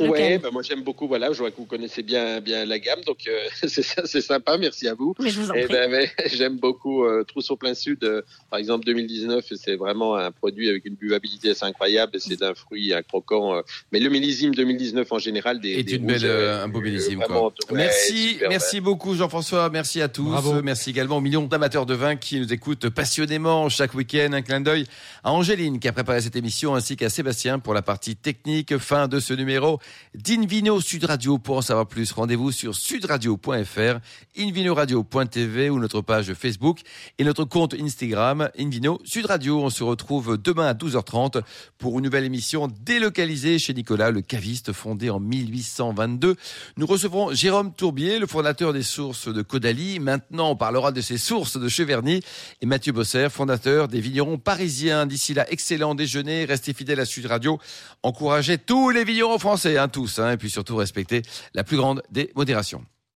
Ouais, 0.00 0.38
bah 0.38 0.50
moi 0.52 0.62
j'aime 0.62 0.82
beaucoup. 0.82 1.08
Voilà, 1.08 1.32
je 1.32 1.38
vois 1.38 1.50
que 1.50 1.56
vous 1.56 1.64
connaissez 1.64 2.02
bien 2.02 2.40
bien 2.40 2.64
la 2.64 2.78
gamme, 2.78 3.00
donc 3.06 3.18
euh, 3.26 3.38
c'est 3.68 3.82
c'est 3.82 4.20
sympa. 4.20 4.56
Merci 4.58 4.88
à 4.88 4.94
vous. 4.94 5.14
Mais 5.20 5.30
je 5.30 5.40
vous 5.40 5.50
en 5.50 5.54
Eh 5.54 5.64
prie. 5.64 5.74
ben, 5.74 5.90
mais 5.90 6.10
j'aime 6.32 6.56
beaucoup 6.58 7.04
euh, 7.04 7.24
Trousseau 7.24 7.56
plein 7.56 7.74
sud. 7.74 8.04
euh, 8.04 8.22
par 8.50 8.58
exemple, 8.58 8.84
2019, 8.86 9.44
c'est 9.56 9.76
vraiment 9.76 10.16
un 10.16 10.30
produit 10.30 10.68
avec 10.68 10.84
une 10.84 10.94
buvabilité 10.94 11.50
assez 11.50 11.64
incroyable. 11.64 12.12
C'est 12.18 12.38
d'un 12.38 12.54
fruit, 12.54 12.92
un 12.94 13.02
croquant. 13.02 13.56
euh, 13.56 13.62
mais 13.92 14.00
le 14.00 14.08
millésime 14.10 14.54
2019 14.54 15.10
en 15.12 15.18
général, 15.18 15.60
des, 15.60 15.70
Et 15.70 15.82
des 15.82 15.94
une 15.96 16.02
rouges, 16.04 16.22
belle, 16.22 16.30
euh, 16.30 16.58
euh, 16.60 16.64
un 16.64 16.68
beau 16.68 16.78
euh, 16.80 16.82
millésime. 16.82 17.18
vraiment, 17.20 17.50
Quoi. 17.50 17.52
ouais, 17.70 17.76
merci, 17.84 18.28
super, 18.34 18.48
merci 18.48 18.80
beaucoup 18.80 19.14
Jean-François, 19.14 19.68
merci 19.70 20.00
à 20.02 20.08
tous. 20.08 20.28
Bravo. 20.30 20.62
Merci 20.62 20.90
également 20.90 21.16
aux 21.16 21.20
millions 21.20 21.42
d'amateurs 21.44 21.86
de 21.86 21.94
vin 21.94 22.16
qui 22.16 22.38
nous 22.40 22.52
écoutent 22.52 22.88
passionnément 22.88 23.68
chaque 23.68 23.94
week-end. 23.94 24.30
Un 24.32 24.42
clin 24.42 24.60
d'œil 24.60 24.84
à 25.24 25.32
Angéline 25.32 25.78
qui 25.80 25.88
a 25.88 25.92
préparé 25.92 26.20
cette 26.20 26.36
émission 26.36 26.74
ainsi 26.74 26.96
qu'à 26.96 27.08
Sébastien 27.10 27.58
pour 27.58 27.74
la 27.74 27.82
partie 27.82 28.16
technique. 28.16 28.76
Fin 28.78 29.08
de 29.08 29.20
ce 29.20 29.34
numéro 29.34 29.78
d'Invino 30.14 30.80
Sud 30.80 31.04
Radio. 31.04 31.38
Pour 31.38 31.58
en 31.58 31.62
savoir 31.62 31.86
plus, 31.86 32.12
rendez-vous 32.12 32.52
sur 32.52 32.74
sudradio.fr, 32.74 33.98
invinoradio.tv 34.38 35.70
ou 35.70 35.78
notre 35.78 36.00
page 36.00 36.32
Facebook 36.34 36.80
et 37.18 37.24
notre 37.24 37.44
compte 37.44 37.74
Instagram 37.74 38.50
Invino 38.58 39.00
Sud 39.04 39.26
Radio. 39.26 39.62
On 39.62 39.70
se 39.70 39.82
retrouve 39.84 40.38
demain 40.38 40.66
à 40.66 40.74
12h30 40.74 41.42
pour 41.78 41.98
une 41.98 42.04
nouvelle 42.04 42.24
émission 42.24 42.68
délocalisée 42.82 43.58
chez 43.58 43.74
Nicolas, 43.74 44.10
le 44.10 44.20
caviste 44.20 44.72
fondé 44.72 45.10
en 45.10 45.20
1822. 45.20 46.36
Nous 46.76 46.86
recevrons 46.86 47.32
Jérôme 47.32 47.72
Tourbier, 47.72 48.18
le 48.18 48.26
fondateur 48.26 48.72
des 48.72 48.82
sources 48.82 49.28
de 49.28 49.42
Caudalie. 49.42 50.00
Maintenant, 50.00 50.50
on 50.50 50.56
parlera 50.56 50.92
de 50.92 51.00
ses 51.00 51.18
sources 51.18 51.56
de 51.56 51.68
Cheverny 51.68 52.20
et 52.60 52.66
Mathieu 52.66 52.92
Bosser, 52.92 53.28
fondateur 53.30 53.88
des 53.88 54.00
vignerons 54.00 54.38
parisiens. 54.38 55.06
D'ici 55.06 55.34
là, 55.34 55.50
excellent 55.50 55.94
déjeuner. 55.94 56.44
Restez 56.44 56.72
fidèles 56.72 57.00
à 57.00 57.04
Sud 57.04 57.26
Radio. 57.26 57.58
Encouragez 58.02 58.58
tous 58.58 58.90
les 58.90 59.04
vignerons 59.04 59.38
français, 59.38 59.77
hein, 59.78 59.88
tous, 59.88 60.18
et 60.18 60.36
puis 60.36 60.50
surtout 60.50 60.76
respectez 60.76 61.22
la 61.54 61.64
plus 61.64 61.76
grande 61.76 62.02
des 62.10 62.30
modérations. 62.34 62.84